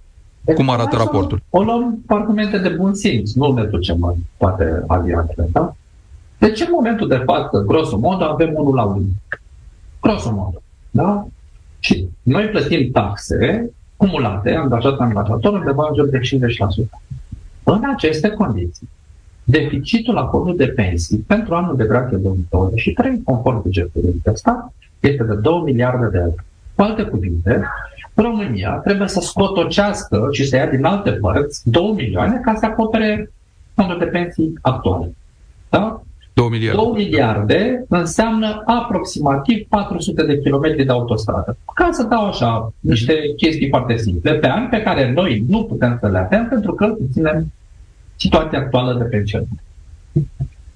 Cum 0.54 0.70
arată 0.70 0.96
raportul? 0.96 1.42
O 1.50 1.62
luăm 1.62 2.02
cu 2.06 2.14
argumente 2.14 2.58
de 2.58 2.68
bun 2.68 2.94
simț, 2.94 3.32
nu 3.32 3.52
ne 3.52 3.64
ducem 3.64 4.02
în 4.02 4.14
toate 4.36 4.84
aliantele, 4.86 5.48
da? 5.52 5.76
Deci 6.42 6.60
în 6.60 6.68
momentul 6.70 7.08
de 7.08 7.22
față, 7.24 7.58
grosomodă, 7.66 8.24
avem 8.24 8.50
unul 8.54 8.74
la 8.74 8.82
unul. 8.82 9.06
Grosomodă. 10.00 10.62
Da? 10.90 11.26
Și 11.78 12.08
noi 12.22 12.44
plătim 12.44 12.90
taxe 12.90 13.70
cumulate, 13.96 14.54
angajat 14.54 14.98
angajator, 14.98 15.52
undeva 15.52 15.86
în 15.88 15.94
jur 15.94 16.08
de 16.08 16.18
50%. 16.18 17.00
În 17.62 17.82
aceste 17.94 18.28
condiții, 18.28 18.88
deficitul 19.44 20.16
acordului 20.16 20.56
de 20.56 20.72
pensii 20.72 21.18
pentru 21.18 21.54
anul 21.54 21.76
de 21.76 21.84
grație 21.84 22.16
2023, 22.16 23.22
conform 23.24 23.62
bugetului 23.62 24.20
de 24.22 24.30
stat, 24.34 24.74
este 25.00 25.22
de 25.22 25.34
2 25.34 25.62
miliarde 25.64 26.06
de 26.06 26.18
euro. 26.18 26.34
Cu 26.74 26.82
alte 26.82 27.02
cuvinte, 27.02 27.62
România 28.14 28.70
trebuie 28.70 29.08
să 29.08 29.20
scotocească 29.20 30.28
și 30.30 30.44
să 30.44 30.56
ia 30.56 30.66
din 30.66 30.84
alte 30.84 31.10
părți 31.10 31.70
2 31.70 31.92
milioane 31.96 32.40
ca 32.44 32.54
să 32.54 32.66
acopere 32.66 33.32
fondul 33.74 33.98
de 33.98 34.04
pensii 34.04 34.52
actuale. 34.60 35.14
Da? 35.68 36.02
2 36.42 36.50
miliarde. 36.50 36.82
2 36.82 36.92
miliarde 37.04 37.84
înseamnă 37.88 38.62
aproximativ 38.64 39.66
400 39.68 40.22
de 40.22 40.40
kilometri 40.40 40.84
de 40.84 40.92
autostradă. 40.92 41.56
Ca 41.74 41.88
să 41.92 42.02
dau 42.02 42.26
așa 42.26 42.72
niște 42.80 43.14
chestii 43.36 43.68
foarte 43.68 43.96
simple 43.96 44.34
pe 44.34 44.48
an 44.48 44.68
pe 44.68 44.82
care 44.82 45.12
noi 45.12 45.44
nu 45.48 45.64
putem 45.64 45.98
să 46.00 46.08
le 46.08 46.18
avem 46.18 46.46
pentru 46.48 46.74
că 46.74 46.94
ținem 47.12 47.52
situația 48.16 48.58
actuală 48.58 48.98
de 48.98 49.04
pensionare. 49.04 49.62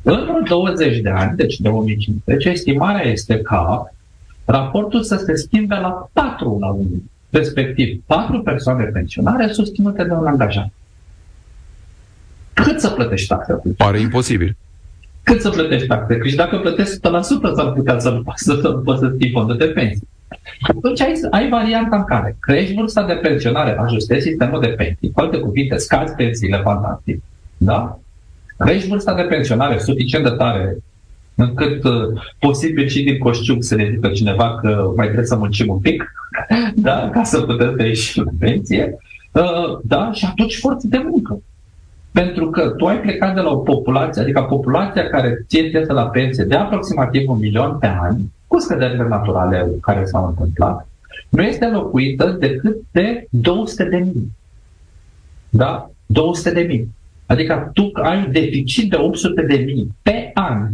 În 0.02 0.44
20 0.48 1.00
de 1.00 1.08
ani, 1.08 1.36
deci 1.36 1.56
2015, 1.56 2.48
estimarea 2.48 3.06
este 3.06 3.40
ca 3.40 3.92
raportul 4.44 5.02
să 5.02 5.16
se 5.16 5.34
schimbe 5.34 5.74
la 5.74 6.08
4 6.12 6.58
la 6.60 6.68
1, 6.68 6.86
respectiv 7.30 8.02
4 8.06 8.42
persoane 8.42 8.84
pensionare 8.84 9.52
susținute 9.52 10.04
de 10.04 10.12
un 10.12 10.26
angajat. 10.26 10.68
Cât 12.52 12.80
să 12.80 12.90
plătești 12.90 13.28
taxe? 13.28 13.60
Pare 13.76 14.00
imposibil 14.00 14.56
cât 15.26 15.40
să 15.40 15.50
plătești 15.50 15.86
taxe? 15.86 16.16
Că 16.16 16.28
și 16.28 16.36
dacă 16.36 16.56
plătești 16.56 16.98
100% 16.98 16.98
s-ar 17.54 17.72
putea 17.72 17.98
să 17.98 18.10
nu 18.10 18.22
poți 18.22 18.42
să, 18.44 18.58
să, 18.60 18.96
să 18.98 19.14
ții 19.18 19.30
fondul 19.30 19.56
de 19.56 19.64
pensii. 19.64 20.08
Atunci 20.60 21.00
ai, 21.00 21.12
ai 21.30 21.48
varianta 21.48 21.96
în 21.96 22.04
care 22.04 22.36
crești 22.40 22.74
vârsta 22.74 23.06
de 23.06 23.12
pensionare, 23.12 23.76
ajustezi 23.78 24.26
sistemul 24.26 24.60
de 24.60 24.66
pensii, 24.66 25.10
cu 25.10 25.20
alte 25.20 25.38
cuvinte, 25.38 25.76
scazi 25.76 26.14
pensiile 26.14 26.60
fantastic, 26.62 27.22
da? 27.56 27.98
Crești 28.58 28.88
vârsta 28.88 29.14
de 29.14 29.22
pensionare 29.22 29.78
suficient 29.78 30.24
de 30.24 30.30
tare 30.30 30.76
încât 31.34 31.84
uh, 31.84 32.22
posibil 32.38 32.86
și 32.86 33.02
din 33.02 33.18
coșciuc 33.18 33.64
să 33.64 33.74
ne 33.74 33.90
zică 33.90 34.08
cineva 34.08 34.58
că 34.60 34.92
mai 34.96 35.06
trebuie 35.06 35.26
să 35.26 35.36
muncim 35.36 35.68
un 35.68 35.78
pic, 35.78 36.12
da? 36.74 37.10
ca 37.12 37.22
să 37.22 37.40
putem 37.40 37.74
să 37.76 37.86
ieși 37.86 38.18
în 38.18 38.30
pensie, 38.38 38.96
uh, 39.32 39.78
da? 39.82 40.12
și 40.12 40.24
atunci 40.24 40.58
forță 40.58 40.86
de 40.86 41.04
muncă. 41.10 41.40
Pentru 42.20 42.50
că 42.50 42.68
tu 42.68 42.86
ai 42.86 43.00
plecat 43.00 43.34
de 43.34 43.40
la 43.40 43.50
o 43.50 43.56
populație, 43.56 44.22
adică 44.22 44.42
populația 44.42 45.08
care 45.08 45.44
ție 45.48 45.62
iese 45.62 45.92
la 45.92 46.08
pensie 46.08 46.44
de 46.44 46.54
aproximativ 46.54 47.28
un 47.28 47.38
milion 47.38 47.78
pe 47.78 47.86
an, 47.86 48.16
cu 48.46 48.58
scăderile 48.58 49.06
naturale 49.08 49.66
care 49.80 50.04
s-au 50.04 50.26
întâmplat, 50.26 50.88
nu 51.28 51.42
este 51.42 51.66
locuită 51.66 52.36
decât 52.40 52.76
de 52.90 53.26
200 53.30 53.84
de 53.84 53.96
mii. 53.96 54.32
Da? 55.48 55.90
200 56.06 56.50
de 56.50 56.60
mii. 56.60 56.94
Adică 57.26 57.70
tu 57.74 57.90
ai 58.02 58.16
un 58.16 58.32
deficit 58.32 58.90
de 58.90 58.96
800 58.96 59.42
de 59.42 59.56
mii 59.56 59.94
pe 60.02 60.30
an 60.34 60.68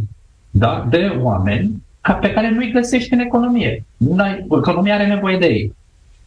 da? 0.50 0.86
de 0.90 1.18
oameni 1.20 1.82
ca 2.00 2.12
pe 2.12 2.32
care 2.32 2.50
nu-i 2.50 2.72
găsești 2.72 3.12
în 3.12 3.20
economie. 3.20 3.84
N-ai, 3.96 4.46
economia 4.58 4.94
are 4.94 5.06
nevoie 5.06 5.38
de 5.38 5.46
ei. 5.46 5.74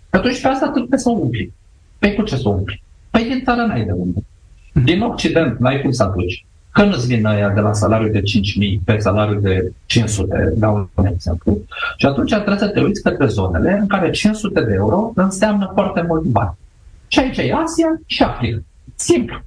Atunci 0.10 0.41
pe 0.41 0.47
asta 0.47 0.69
trebuie 0.69 0.99
să 0.99 1.10
o 1.10 1.12
umpli. 1.12 1.54
Păi 1.99 2.15
cu 2.15 2.21
ce 2.21 2.36
să 2.36 2.49
o 2.49 2.51
umpli? 2.51 2.84
Păi 3.10 3.23
din 3.23 3.41
țară 3.43 3.62
n-ai 3.62 3.86
de 3.86 3.91
unde. 3.91 4.19
Din 4.84 5.02
Occident 5.02 5.60
n-ai 5.60 5.82
cum 5.82 5.92
să 5.92 6.04
aduci. 6.04 6.46
Că 6.72 6.84
nu-ți 6.84 7.08
vin 7.08 7.26
aia 7.26 7.50
de 7.50 7.60
la 7.60 7.74
salariul 7.74 8.12
de 8.12 8.20
5.000 8.20 8.24
pe 8.86 8.98
salariul 8.98 9.42
de 9.42 9.72
500, 9.86 10.54
dau 10.56 10.90
un 10.94 11.06
exemplu. 11.06 11.62
Și 11.98 12.06
atunci 12.06 12.32
trebuie 12.32 12.58
să 12.58 12.68
te 12.68 12.82
uiți 12.82 13.02
către 13.02 13.28
zonele 13.28 13.78
în 13.80 13.88
care 13.88 14.10
500 14.10 14.62
de 14.62 14.74
euro 14.74 15.12
înseamnă 15.16 15.72
foarte 15.74 16.04
mult 16.08 16.24
bani. 16.24 16.58
Și 17.08 17.20
aici 17.20 17.38
e 17.38 17.54
Asia 17.54 18.02
și 18.06 18.24
Africa. 18.24 18.58
Simplu. 18.96 19.44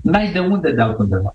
N-ai 0.00 0.32
de 0.32 0.38
unde 0.38 0.72
de 0.72 0.80
altundeva. 0.80 1.34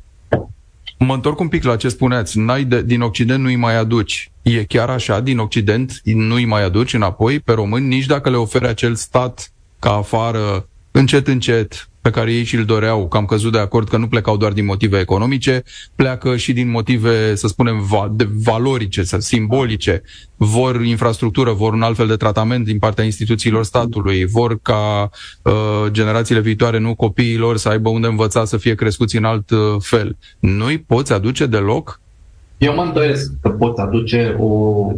Mă 0.99 1.13
întorc 1.13 1.39
un 1.39 1.47
pic 1.47 1.63
la 1.63 1.75
ce 1.75 1.89
spuneați. 1.89 2.39
N-ai 2.39 2.63
de, 2.63 2.81
din 2.81 3.01
Occident 3.01 3.43
nu-i 3.43 3.55
mai 3.55 3.77
aduci. 3.77 4.31
E 4.41 4.63
chiar 4.63 4.89
așa, 4.89 5.19
din 5.19 5.37
Occident 5.37 6.01
nu-i 6.03 6.45
mai 6.45 6.63
aduci 6.63 6.93
înapoi 6.93 7.39
pe 7.39 7.51
români, 7.51 7.87
nici 7.87 8.05
dacă 8.05 8.29
le 8.29 8.35
oferi 8.35 8.67
acel 8.67 8.95
stat 8.95 9.51
ca 9.79 9.91
afară, 9.91 10.67
încet, 10.91 11.27
încet, 11.27 11.89
pe 12.07 12.19
care 12.19 12.33
ei 12.33 12.43
și-l 12.43 12.63
doreau, 12.63 13.07
că 13.07 13.17
am 13.17 13.25
căzut 13.25 13.51
de 13.51 13.59
acord 13.59 13.89
că 13.89 13.97
nu 13.97 14.07
plecau 14.07 14.37
doar 14.37 14.51
din 14.51 14.65
motive 14.65 14.99
economice, 14.99 15.63
pleacă 15.95 16.35
și 16.35 16.53
din 16.53 16.69
motive, 16.69 17.35
să 17.35 17.47
spunem, 17.47 17.79
va- 17.89 18.11
de 18.13 18.27
valorice, 18.43 19.03
simbolice, 19.03 20.01
vor 20.35 20.83
infrastructură, 20.83 21.51
vor 21.51 21.73
un 21.73 21.81
alt 21.81 21.95
fel 21.95 22.07
de 22.07 22.15
tratament 22.15 22.65
din 22.65 22.79
partea 22.79 23.03
instituțiilor 23.03 23.63
statului, 23.63 24.25
vor 24.25 24.59
ca 24.61 25.09
uh, 25.41 25.91
generațiile 25.91 26.41
viitoare, 26.41 26.79
nu 26.79 26.95
copiilor, 26.95 27.57
să 27.57 27.69
aibă 27.69 27.89
unde 27.89 28.07
învăța 28.07 28.45
să 28.45 28.57
fie 28.57 28.75
crescuți 28.75 29.17
în 29.17 29.23
alt 29.23 29.49
uh, 29.49 29.59
fel. 29.79 30.17
Nu-i 30.39 30.77
poți 30.77 31.13
aduce 31.13 31.45
deloc? 31.45 32.01
Eu 32.57 32.73
mă 32.73 32.81
îndoiesc 32.81 33.31
că 33.41 33.49
poți 33.49 33.81
aduce 33.81 34.35
o, 34.39 34.45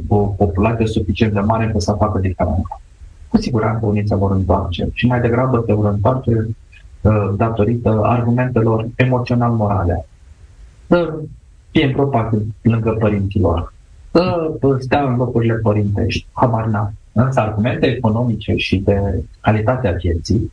o 0.08 0.18
populație 0.18 0.86
suficient 0.86 1.34
de 1.34 1.40
mare 1.40 1.70
ca 1.74 1.80
să 1.80 1.96
facă 2.00 2.20
diferența. 2.20 2.82
Cu 3.28 3.38
siguranță 3.38 3.86
unii 3.86 4.08
se 4.08 4.16
vor 4.16 4.32
întoarce 4.32 4.90
și 4.94 5.06
mai 5.06 5.22
degrabă 5.22 5.64
se 5.68 5.74
vor 5.74 5.86
întoarce 5.86 6.32
Uh, 6.32 6.46
datorită 7.36 8.02
argumentelor 8.04 8.88
emoțional-morale. 8.96 10.08
Să 10.88 11.14
fie 11.72 11.86
împropat 11.86 12.34
lângă 12.62 12.90
părinților, 13.00 13.74
să 14.12 14.78
stea 14.80 15.04
în 15.04 15.16
locurile 15.16 15.54
părintești, 15.54 16.26
habar 16.32 16.66
n 16.66 16.76
Însă 17.12 17.40
argumente 17.40 17.86
economice 17.86 18.56
și 18.56 18.78
de 18.78 19.24
calitatea 19.42 19.92
vieții, 19.92 20.52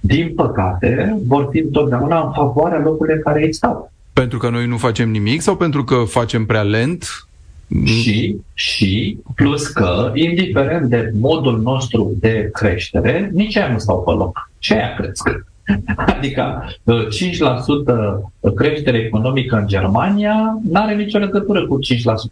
din 0.00 0.34
păcate, 0.34 1.18
vor 1.26 1.48
fi 1.50 1.58
întotdeauna 1.58 2.20
în 2.26 2.32
favoarea 2.32 2.80
locurilor 2.80 3.18
care 3.18 3.42
ei 3.44 3.54
stau. 3.54 3.92
Pentru 4.12 4.38
că 4.38 4.48
noi 4.48 4.66
nu 4.66 4.76
facem 4.76 5.10
nimic 5.10 5.40
sau 5.40 5.56
pentru 5.56 5.84
că 5.84 5.94
facem 5.94 6.46
prea 6.46 6.62
lent? 6.62 7.04
Și, 7.84 8.36
și, 8.54 9.18
plus 9.34 9.66
că, 9.66 10.10
indiferent 10.14 10.88
de 10.88 11.12
modul 11.18 11.60
nostru 11.60 12.12
de 12.20 12.48
creștere, 12.52 13.30
nici 13.32 13.56
aia 13.56 13.72
nu 13.72 13.78
stau 13.78 14.02
pe 14.02 14.10
loc. 14.10 14.50
Ce 14.58 14.74
aia 14.74 14.94
cresc? 14.94 15.28
Adică 15.96 16.64
5% 18.50 18.54
creștere 18.54 18.98
economică 18.98 19.56
în 19.56 19.66
Germania 19.66 20.58
nu 20.70 20.80
are 20.80 20.94
nicio 20.94 21.18
legătură 21.18 21.66
cu 21.66 21.78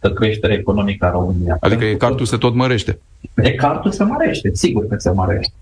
5% 0.09 0.13
creștere 0.13 0.53
economică 0.53 1.05
în 1.05 1.11
România. 1.11 1.57
Adică 1.59 1.85
ecartul 1.85 2.25
se 2.25 2.37
tot 2.37 2.55
mărește. 2.55 2.99
Ecartul 3.35 3.91
se 3.91 4.03
mărește, 4.03 4.49
sigur 4.53 4.87
că 4.87 4.95
se 4.97 5.11
mărește. 5.11 5.53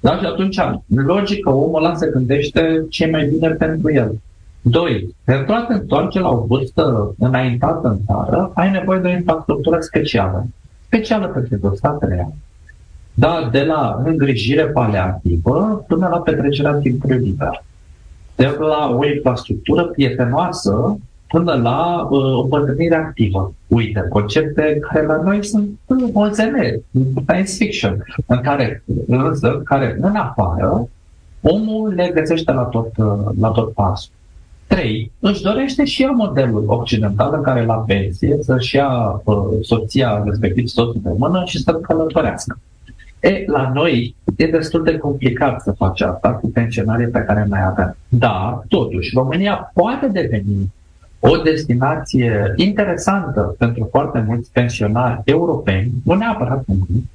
Da? 0.00 0.16
Și 0.18 0.24
atunci, 0.24 0.60
logică, 0.86 1.50
omul 1.50 1.84
ăla 1.84 1.94
se 1.94 2.10
gândește 2.12 2.84
ce 2.90 3.06
mai 3.06 3.24
bine 3.24 3.48
pentru 3.48 3.92
el. 3.92 4.18
Doi, 4.60 5.14
pentru 5.24 5.54
a 5.54 5.64
te 5.68 5.72
întoarce 5.72 6.20
la 6.20 6.28
o 6.28 6.44
vârstă 6.48 7.14
înaintată 7.18 7.88
în 7.88 7.98
țară, 8.06 8.50
ai 8.54 8.70
nevoie 8.70 9.00
de 9.00 9.08
o 9.08 9.10
infrastructură 9.10 9.80
specială. 9.80 10.46
Specială 10.86 11.26
pentru 11.26 11.74
statele 11.76 12.34
da, 13.14 13.48
de 13.52 13.62
la 13.62 14.02
îngrijire 14.04 14.66
paliativă 14.66 15.84
până 15.88 16.08
la 16.08 16.18
petrecerea 16.18 16.72
timpului 16.72 17.18
liber. 17.18 17.64
De 18.36 18.56
la 18.58 18.96
o 18.98 19.06
infrastructură 19.06 19.84
prietenoasă 19.84 20.98
până 21.28 21.54
la 21.54 22.08
uh, 22.10 22.38
o 22.38 22.46
bătrânire 22.46 22.94
activă. 22.94 23.54
Uite, 23.66 24.06
concepte 24.08 24.78
care 24.80 25.06
la 25.06 25.22
noi 25.22 25.44
sunt 25.44 25.68
o 26.12 26.28
zene, 26.28 26.80
science 27.24 27.52
fiction, 27.52 28.04
în 28.26 28.40
care, 28.40 28.84
însă, 29.06 29.60
care 29.64 29.96
în 30.00 30.16
afară, 30.16 30.88
omul 31.40 31.92
le 31.94 32.10
găsește 32.14 32.52
la 32.52 32.62
tot, 32.62 32.96
uh, 32.96 33.06
la 33.40 33.48
tot 33.48 33.72
pasul. 33.72 34.12
Trei, 34.66 35.12
își 35.20 35.42
dorește 35.42 35.84
și 35.84 36.02
el 36.02 36.10
modelul 36.10 36.64
occidental 36.66 37.34
în 37.34 37.42
care 37.42 37.64
la 37.64 37.74
pensie 37.74 38.38
să-și 38.40 38.76
ia 38.76 39.20
uh, 39.24 39.36
soția, 39.60 40.22
respectiv 40.24 40.66
soțul 40.66 41.00
de 41.02 41.10
mână 41.16 41.42
și 41.46 41.62
să 41.62 41.72
călătorească. 41.74 42.58
E, 43.24 43.44
la 43.46 43.70
noi 43.74 44.16
e 44.36 44.46
destul 44.46 44.82
de 44.82 44.98
complicat 44.98 45.60
să 45.60 45.72
faci 45.72 46.00
asta 46.00 46.32
cu 46.32 46.50
pensionarii 46.50 47.06
pe 47.06 47.24
care 47.26 47.46
noi 47.48 47.60
avem. 47.66 47.96
Da, 48.08 48.62
totuși, 48.68 49.14
România 49.14 49.70
poate 49.74 50.06
deveni 50.06 50.72
o 51.20 51.36
destinație 51.36 52.52
interesantă 52.56 53.54
pentru 53.58 53.88
foarte 53.90 54.24
mulți 54.26 54.50
pensionari 54.52 55.20
europeni, 55.24 55.90
nu 56.04 56.14
neapărat 56.14 56.64
români, 56.66 57.10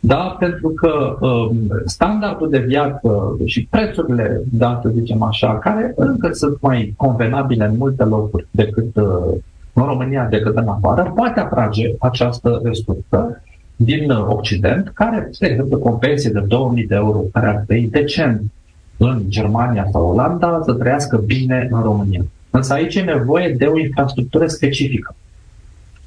da, 0.00 0.36
pentru 0.38 0.68
că 0.68 1.16
um, 1.20 1.56
standardul 1.84 2.50
de 2.50 2.58
viață 2.58 3.36
și 3.44 3.66
prețurile, 3.70 4.42
da, 4.52 4.80
să 4.82 4.88
zicem 4.88 5.22
așa, 5.22 5.58
care 5.58 5.92
încă 5.96 6.32
sunt 6.32 6.60
mai 6.60 6.94
convenabile 6.96 7.64
în 7.64 7.76
multe 7.76 8.04
locuri 8.04 8.46
decât 8.50 8.96
uh, 8.96 9.34
în 9.72 9.84
România 9.84 10.26
decât 10.30 10.56
în 10.56 10.68
afară, 10.68 11.12
poate 11.14 11.40
atrage 11.40 11.94
această 11.98 12.60
resursă 12.64 13.42
din 13.76 14.10
uh, 14.10 14.26
Occident, 14.28 14.88
care, 14.94 15.30
de 15.38 15.46
exemplu, 15.46 15.78
cu 15.78 15.88
o 15.88 15.92
pensie 15.92 16.30
de 16.30 16.40
2000 16.40 16.86
de 16.86 16.94
euro, 16.94 17.18
care 17.32 17.46
ar 17.46 17.62
trăi 17.66 17.88
decent 17.90 18.42
în 18.96 19.22
Germania 19.28 19.88
sau 19.92 20.06
Olanda, 20.06 20.60
să 20.64 20.72
trăiască 20.72 21.16
bine 21.16 21.68
în 21.70 21.82
România. 21.82 22.24
Însă 22.50 22.72
aici 22.72 22.94
e 22.94 23.00
nevoie 23.00 23.54
de 23.58 23.64
o 23.64 23.78
infrastructură 23.78 24.46
specifică. 24.46 25.14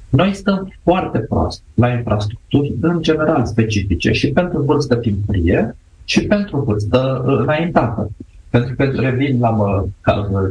Noi 0.08 0.34
stăm 0.34 0.72
foarte 0.82 1.18
prost 1.18 1.62
la 1.74 1.88
infrastructuri 1.88 2.74
în 2.80 3.02
general 3.02 3.46
specifice 3.46 4.12
și 4.12 4.28
pentru 4.28 4.62
vârstă 4.62 4.96
timpurie 4.96 5.76
și 6.04 6.26
pentru 6.26 6.60
vârstă 6.60 7.24
uh, 7.26 7.38
înaintată. 7.38 8.10
Pentru 8.50 8.74
că 8.74 8.84
revin 8.84 9.40
la 9.40 9.50
mă, 9.50 9.84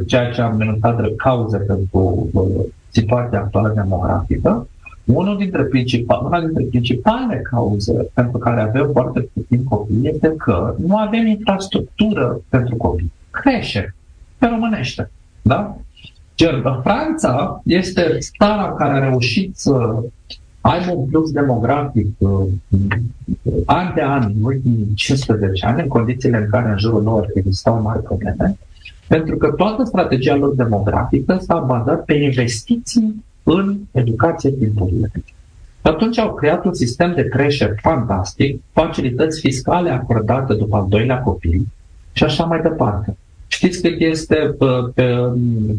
ceea 0.06 0.30
ce 0.30 0.40
am 0.40 0.56
menționat 0.56 1.02
de 1.02 1.14
cauze 1.16 1.58
pentru 1.58 2.28
uh, 2.32 2.64
situația 2.88 3.38
actuală 3.38 3.72
demografică, 3.74 4.68
unul 5.14 5.36
dintre 5.36 5.62
principal, 5.62 6.24
una 6.24 6.40
dintre 6.40 6.64
principalele 6.64 7.42
cauze 7.50 8.10
pentru 8.14 8.38
care 8.38 8.60
avem 8.60 8.88
foarte 8.92 9.28
puțin 9.32 9.64
copii 9.64 10.00
este 10.02 10.34
că 10.36 10.74
nu 10.86 10.96
avem 10.96 11.26
infrastructură 11.26 12.40
pentru 12.48 12.76
copii. 12.76 13.12
Crește, 13.30 13.94
pe 14.38 14.46
românește. 14.46 15.10
Da? 15.42 15.76
Franța 16.82 17.60
este 17.64 18.18
țara 18.38 18.72
care 18.72 18.92
a 18.92 19.08
reușit 19.08 19.56
să 19.56 20.02
aibă 20.60 20.92
un 20.92 21.06
flux 21.08 21.30
demografic 21.30 22.06
uh, 22.18 22.46
an 23.66 23.92
de 23.94 24.02
an, 24.02 24.32
în 24.34 24.42
ultimii 24.42 24.92
15 24.94 25.66
ani, 25.66 25.80
în 25.80 25.88
condițiile 25.88 26.36
în 26.36 26.48
care 26.50 26.68
în 26.68 26.78
jurul 26.78 27.02
lor 27.02 27.30
existau 27.34 27.82
mari 27.82 28.02
probleme, 28.02 28.56
pentru 29.06 29.36
că 29.36 29.50
toată 29.50 29.84
strategia 29.84 30.34
lor 30.34 30.54
demografică 30.54 31.38
s-a 31.40 31.58
bazat 31.58 32.04
pe 32.04 32.14
investiții 32.14 33.24
în 33.42 33.76
educație 33.92 34.50
timpurie. 34.50 35.10
Atunci 35.82 36.18
au 36.18 36.34
creat 36.34 36.64
un 36.64 36.74
sistem 36.74 37.12
de 37.14 37.28
creștere 37.28 37.78
fantastic, 37.82 38.62
facilități 38.72 39.40
fiscale 39.40 39.90
acordate 39.90 40.54
după 40.54 40.76
al 40.76 40.86
doilea 40.88 41.18
copil 41.18 41.66
și 42.12 42.24
așa 42.24 42.44
mai 42.44 42.60
departe. 42.60 43.16
Știți 43.46 43.82
cât 43.82 44.00
este 44.00 44.34
pe, 44.34 44.66
pe 44.94 45.16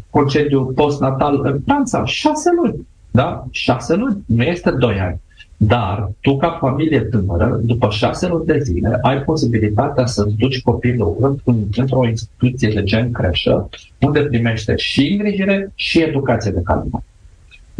concediu 0.10 0.66
postnatal 0.66 1.40
în 1.44 1.60
Franța? 1.66 2.06
Șase 2.06 2.50
luni. 2.62 2.88
Da? 3.12 3.46
Șase 3.52 3.96
luni. 3.96 4.24
Nu 4.26 4.44
este 4.44 4.72
doi 4.72 5.00
ani. 5.00 5.20
Dar 5.58 6.12
tu, 6.22 6.38
ca 6.38 6.58
familie 6.60 7.00
tânără, 7.00 7.60
după 7.64 7.88
șase 7.90 8.28
luni 8.28 8.46
de 8.46 8.60
zile, 8.60 8.98
ai 9.02 9.22
posibilitatea 9.22 10.06
să-ți 10.06 10.36
duci 10.36 10.62
copilul 10.62 11.42
într-o 11.76 12.08
instituție 12.08 12.70
de 12.74 12.84
gen 12.84 13.12
creșă, 13.12 13.70
unde 14.00 14.20
primește 14.20 14.74
și 14.76 15.08
îngrijire 15.12 15.72
și 15.76 16.02
educație 16.02 16.52
de 16.52 16.62
calitate. 16.64 17.04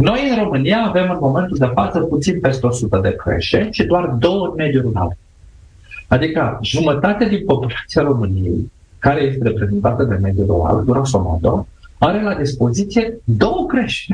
Noi 0.02 0.30
în 0.30 0.44
România 0.44 0.84
avem 0.88 1.10
în 1.12 1.18
momentul 1.20 1.58
de 1.58 1.72
față 1.74 2.00
puțin 2.00 2.40
peste 2.40 2.66
100 2.66 3.00
de 3.04 3.16
creșe 3.16 3.68
și 3.72 3.84
doar 3.84 4.06
două 4.06 4.46
în 4.48 4.54
mediul 4.56 4.82
rural. 4.82 5.18
Adică 6.08 6.60
jumătate 6.62 7.26
din 7.26 7.46
populația 7.46 8.02
României, 8.02 8.72
care 9.00 9.22
este 9.22 9.44
reprezentată 9.44 10.04
de 10.04 10.16
mediul 10.16 10.46
rural, 10.46 10.84
grosomodo, 10.84 11.68
are 11.98 12.22
la 12.22 12.34
dispoziție 12.34 13.18
două 13.24 13.66
creșe. 13.68 14.14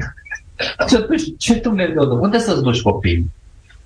Și 0.88 0.96
atunci, 0.96 1.24
ce 1.38 1.60
Dumnezeu, 1.60 2.06
de 2.06 2.14
unde 2.14 2.38
să-ți 2.38 2.64
duci 2.64 2.82
copiii? 2.82 3.32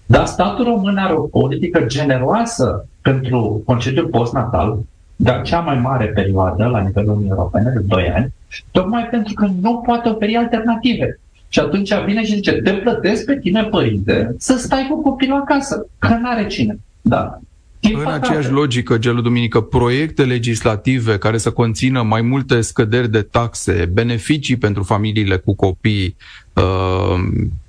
Dar 0.06 0.26
statul 0.26 0.66
român 0.66 0.98
are 0.98 1.14
o 1.14 1.22
politică 1.22 1.80
generoasă 1.86 2.88
pentru 3.02 3.62
concediul 3.66 4.08
postnatal, 4.08 4.80
dar 5.16 5.42
cea 5.42 5.60
mai 5.60 5.80
mare 5.80 6.06
perioadă 6.06 6.66
la 6.66 6.80
nivelul 6.80 7.10
Uniunii 7.10 7.30
Europene, 7.30 7.70
de 7.70 7.80
2 7.80 8.10
ani, 8.10 8.34
tocmai 8.72 9.04
pentru 9.04 9.34
că 9.34 9.48
nu 9.62 9.78
poate 9.78 10.10
oferi 10.10 10.36
alternative. 10.36 11.20
Și 11.54 11.60
atunci 11.60 11.94
vine 12.06 12.26
și 12.26 12.34
zice, 12.34 12.52
te 12.52 12.72
plătesc 12.72 13.26
pe 13.26 13.40
tine, 13.40 13.64
părinte, 13.64 14.36
să 14.38 14.58
stai 14.58 14.88
cu 14.90 15.02
copilul 15.02 15.38
acasă, 15.38 15.86
că 16.00 16.08
n-are 16.08 16.48
cine. 16.48 16.80
Da. 17.02 17.40
Din 17.80 17.92
în 17.98 18.04
păcate. 18.04 18.26
aceeași 18.26 18.50
logică, 18.50 18.98
Gelu 18.98 19.22
Duminică, 19.22 19.62
proiecte 19.62 20.26
legislative 20.26 21.18
care 21.18 21.38
să 21.38 21.52
conțină 21.52 22.02
mai 22.02 22.22
multe 22.22 22.62
scăderi 22.62 23.12
de 23.12 23.22
taxe, 23.22 23.90
beneficii 23.94 24.56
pentru 24.56 24.84
familiile 24.84 25.38
cu 25.38 25.56
copii, 25.56 26.16
uh, 26.54 27.20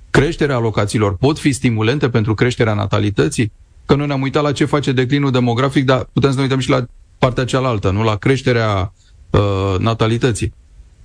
creșterea 0.09 0.55
alocațiilor, 0.55 1.15
pot 1.17 1.39
fi 1.39 1.51
stimulente 1.51 2.09
pentru 2.09 2.33
creșterea 2.33 2.73
natalității? 2.73 3.51
Că 3.85 3.95
noi 3.95 4.07
ne-am 4.07 4.21
uitat 4.21 4.43
la 4.43 4.51
ce 4.51 4.65
face 4.65 4.91
declinul 4.91 5.31
demografic, 5.31 5.85
dar 5.85 6.07
putem 6.13 6.29
să 6.29 6.35
ne 6.35 6.41
uităm 6.41 6.59
și 6.59 6.69
la 6.69 6.85
partea 7.17 7.45
cealaltă, 7.45 7.91
nu 7.91 8.03
la 8.03 8.15
creșterea 8.15 8.93
uh, 9.29 9.75
natalității. 9.79 10.53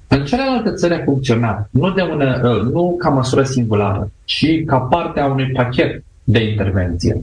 În 0.08 0.24
celelalte 0.24 0.72
țări 0.72 0.94
a 0.94 1.02
funcționat, 1.04 1.68
nu, 1.70 1.90
de 1.90 2.02
una, 2.02 2.50
uh, 2.50 2.62
nu 2.62 2.96
ca 2.98 3.08
măsură 3.08 3.42
singulară, 3.42 4.10
ci 4.24 4.64
ca 4.64 4.78
parte 4.78 5.20
a 5.20 5.26
unui 5.26 5.50
pachet 5.50 6.04
de 6.24 6.50
intervenție. 6.50 7.22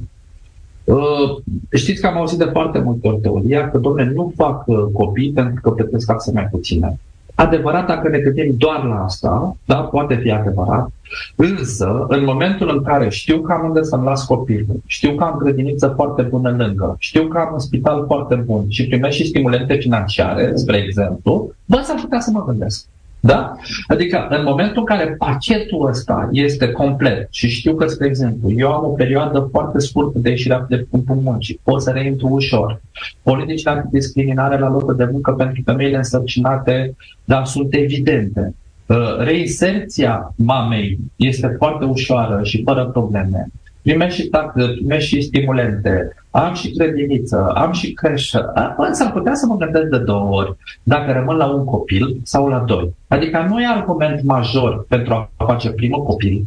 Uh, 0.83 1.37
știți 1.73 2.01
că 2.01 2.07
am 2.07 2.17
auzit 2.17 2.37
de 2.37 2.49
foarte 2.51 2.79
multe 2.79 3.07
ori 3.07 3.19
teoria 3.21 3.69
că, 3.69 3.77
domnule, 3.77 4.11
nu 4.15 4.33
fac 4.35 4.67
uh, 4.67 4.77
copii 4.93 5.31
pentru 5.31 5.61
că 5.61 5.69
plătesc 5.69 6.05
taxe 6.05 6.31
mai 6.31 6.47
puține. 6.51 6.99
Adevărat, 7.35 7.87
dacă 7.87 8.09
ne 8.09 8.17
gândim 8.17 8.55
doar 8.57 8.83
la 8.83 9.03
asta, 9.03 9.57
da, 9.65 9.75
poate 9.75 10.15
fi 10.15 10.31
adevărat, 10.31 10.89
însă, 11.35 12.05
în 12.07 12.23
momentul 12.23 12.69
în 12.69 12.83
care 12.83 13.09
știu 13.09 13.41
că 13.41 13.51
am 13.51 13.65
unde 13.67 13.83
să-mi 13.83 14.03
las 14.03 14.25
copilul, 14.25 14.81
știu 14.85 15.15
că 15.15 15.23
am 15.23 15.37
grădiniță 15.37 15.87
foarte 15.95 16.21
bună 16.21 16.55
lângă, 16.57 16.95
știu 16.99 17.27
că 17.27 17.37
am 17.37 17.49
un 17.53 17.59
spital 17.59 18.03
foarte 18.05 18.35
bun 18.35 18.65
și 18.67 18.87
primesc 18.87 19.15
și 19.15 19.27
stimulente 19.27 19.73
financiare, 19.73 20.51
spre 20.55 20.77
exemplu, 20.77 21.53
bă, 21.65 21.81
s-ar 21.83 21.99
putea 22.01 22.19
să 22.19 22.29
mă 22.33 22.45
gândesc. 22.45 22.85
Da? 23.25 23.55
Adică 23.88 24.27
în 24.29 24.43
momentul 24.43 24.77
în 24.77 24.85
care 24.85 25.15
pachetul 25.17 25.88
ăsta 25.88 26.29
este 26.31 26.71
complet 26.71 27.27
și 27.31 27.49
știu 27.49 27.75
că, 27.75 27.88
spre 27.88 28.07
exemplu, 28.07 28.51
eu 28.51 28.71
am 28.71 28.85
o 28.85 28.89
perioadă 28.89 29.47
foarte 29.51 29.79
scurtă 29.79 30.19
de 30.19 30.29
ieșire 30.29 30.65
de 30.69 30.88
câmpul 30.91 31.15
muncii, 31.15 31.59
pot 31.63 31.81
să 31.81 31.91
reintru 31.91 32.27
ușor. 32.27 32.81
Politicile 33.23 33.85
discriminare 33.91 34.59
la 34.59 34.69
locul 34.69 34.95
de 34.95 35.09
muncă 35.11 35.31
pentru 35.31 35.61
femeile 35.65 35.97
însărcinate, 35.97 36.95
dar 37.23 37.45
sunt 37.45 37.73
evidente. 37.73 38.55
Uh, 38.85 39.17
reinserția 39.17 40.33
mamei 40.35 40.99
este 41.15 41.55
foarte 41.57 41.85
ușoară 41.85 42.39
și 42.43 42.63
fără 42.63 42.85
probleme 42.85 43.47
primești 43.85 44.21
și 44.21 44.27
taxe, 44.27 44.67
primești 44.67 45.15
și 45.15 45.21
stimulente, 45.21 46.15
am 46.31 46.53
și 46.53 46.73
grădiniță, 46.73 47.51
am 47.55 47.71
și 47.71 47.93
creșă. 47.93 48.53
S-ar 48.91 49.11
putea 49.11 49.33
să 49.33 49.45
mă 49.45 49.57
gândesc 49.57 49.85
de 49.85 49.97
două 49.97 50.35
ori 50.35 50.55
dacă 50.83 51.11
rămân 51.11 51.35
la 51.35 51.45
un 51.45 51.65
copil 51.65 52.19
sau 52.23 52.47
la 52.47 52.59
doi. 52.59 52.93
Adică 53.07 53.45
nu 53.49 53.61
e 53.61 53.65
argument 53.67 54.23
major 54.23 54.85
pentru 54.87 55.13
a 55.13 55.45
face 55.45 55.69
primul 55.69 56.03
copil, 56.03 56.45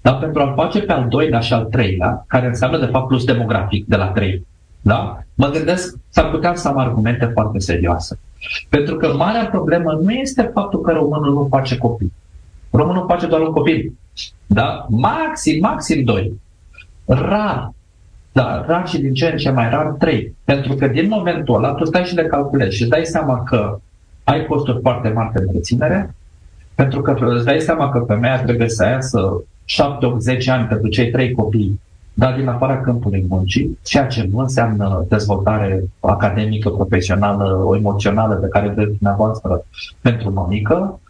dar 0.00 0.18
pentru 0.18 0.42
a 0.42 0.52
face 0.56 0.80
pe 0.80 0.92
al 0.92 1.06
doilea 1.08 1.40
și 1.40 1.52
al 1.52 1.64
treilea, 1.64 2.24
care 2.26 2.46
înseamnă 2.46 2.78
de 2.78 2.86
fapt 2.86 3.08
plus 3.08 3.24
demografic 3.24 3.86
de 3.86 3.96
la 3.96 4.06
trei. 4.06 4.46
Da? 4.80 5.22
Mă 5.34 5.48
gândesc, 5.48 5.96
s-ar 6.08 6.30
putea 6.30 6.54
să 6.54 6.68
am 6.68 6.78
argumente 6.78 7.30
foarte 7.32 7.58
serioase. 7.58 8.18
Pentru 8.68 8.96
că 8.96 9.14
marea 9.16 9.46
problemă 9.46 9.98
nu 10.02 10.10
este 10.10 10.50
faptul 10.54 10.80
că 10.80 10.92
românul 10.92 11.32
nu 11.32 11.46
face 11.50 11.78
copii. 11.78 12.12
Românul 12.70 13.06
face 13.08 13.26
doar 13.26 13.40
un 13.40 13.52
copil. 13.52 13.92
Da? 14.46 14.86
Maxim, 14.88 15.60
maxim 15.60 16.04
doi. 16.04 16.40
Rar. 17.04 17.72
Da, 18.32 18.64
rar 18.66 18.88
și 18.88 19.00
din 19.00 19.14
ce 19.14 19.26
în 19.26 19.36
ce 19.36 19.50
mai 19.50 19.70
rar, 19.70 19.86
trei. 19.98 20.34
Pentru 20.44 20.74
că 20.74 20.86
din 20.86 21.08
momentul 21.08 21.54
ăla 21.54 21.72
tu 21.72 21.84
stai 21.84 22.04
și 22.04 22.14
le 22.14 22.26
calculezi 22.26 22.76
și 22.76 22.82
îți 22.82 22.90
dai 22.90 23.04
seama 23.04 23.42
că 23.42 23.78
ai 24.24 24.46
costuri 24.46 24.80
foarte 24.80 25.08
mari 25.08 25.32
de 25.32 25.44
reținere, 25.52 26.14
pentru 26.74 27.02
că 27.02 27.16
îți 27.20 27.44
dai 27.44 27.60
seama 27.60 27.90
că 27.90 28.04
femeia 28.06 28.42
trebuie 28.42 28.68
să 28.68 28.86
iasă 28.86 29.44
7, 29.64 30.06
8, 30.06 30.20
10 30.20 30.50
ani 30.50 30.66
pentru 30.66 30.88
cei 30.88 31.10
trei 31.10 31.32
copii, 31.32 31.80
dar 32.14 32.34
din 32.34 32.48
afara 32.48 32.80
câmpului 32.80 33.24
muncii, 33.28 33.78
ceea 33.82 34.06
ce 34.06 34.28
nu 34.30 34.38
înseamnă 34.38 35.06
dezvoltare 35.08 35.84
academică, 36.00 36.68
profesională, 36.68 37.62
o 37.64 37.76
emoțională 37.76 38.34
pe 38.34 38.48
care 38.48 38.68
vreți 38.68 38.90
dumneavoastră 38.90 39.66
pentru 40.00 40.32
mămică, 40.32 41.00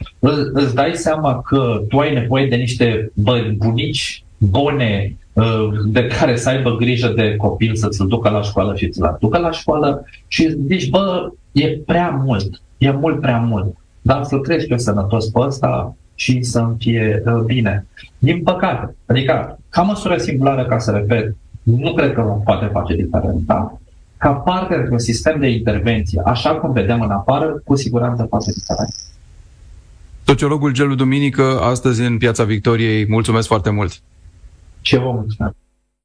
îți 0.52 0.74
dai 0.74 0.94
seama 0.94 1.40
că 1.40 1.83
tu 1.88 1.98
ai 1.98 2.14
nevoie 2.14 2.46
de 2.46 2.57
niște 2.57 3.12
bunici 3.57 4.24
bune 4.50 5.16
uh, 5.33 5.68
de 5.87 6.07
care 6.07 6.37
să 6.37 6.48
aibă 6.48 6.76
grijă 6.76 7.09
de 7.09 7.37
copil 7.37 7.74
să 7.74 7.88
ți-l 7.88 8.07
ducă 8.07 8.28
la 8.28 8.42
școală 8.42 8.76
și 8.76 8.88
ți-l 8.88 9.16
ducă 9.20 9.38
la 9.38 9.50
școală 9.50 10.05
și 10.26 10.57
zici, 10.66 10.90
bă, 10.90 11.33
e 11.52 11.68
prea 11.68 12.22
mult, 12.24 12.62
e 12.78 12.90
mult 12.90 13.20
prea 13.20 13.38
mult, 13.38 13.74
dar 14.00 14.24
să 14.24 14.37
treci 14.37 14.68
pe 14.68 14.76
sănătos 14.76 15.26
pe 15.26 15.38
ăsta 15.40 15.96
și 16.14 16.42
să-mi 16.42 16.74
fie 16.78 17.22
uh, 17.26 17.42
bine. 17.44 17.87
Din 18.18 18.42
păcate, 18.42 18.96
adică 19.07 19.59
ca 19.68 19.83
măsură 19.83 20.16
singulară, 20.16 20.64
ca 20.64 20.78
să 20.78 20.90
repet, 20.90 21.37
nu 21.62 21.92
cred 21.92 22.12
că 22.12 22.20
mă 22.20 22.40
poate 22.44 22.66
face 22.72 22.94
diferența. 22.94 23.81
Ca 24.16 24.33
parte 24.33 24.74
într-un 24.74 24.98
sistem 24.98 25.40
de 25.40 25.48
intervenție, 25.48 26.20
așa 26.24 26.55
cum 26.55 26.72
vedem 26.72 27.00
în 27.00 27.11
afară, 27.11 27.61
cu 27.64 27.76
siguranță 27.76 28.26
face 28.31 28.52
diferență. 28.52 28.96
Sociologul 30.24 30.72
Gelu 30.72 30.94
Duminică, 30.94 31.61
astăzi 31.61 32.02
în 32.02 32.18
Piața 32.18 32.44
Victoriei, 32.44 33.07
mulțumesc 33.09 33.46
foarte 33.46 33.70
mult! 33.70 34.02
Ce 34.83 34.99
vă 34.99 35.11
mulțumesc! 35.11 35.62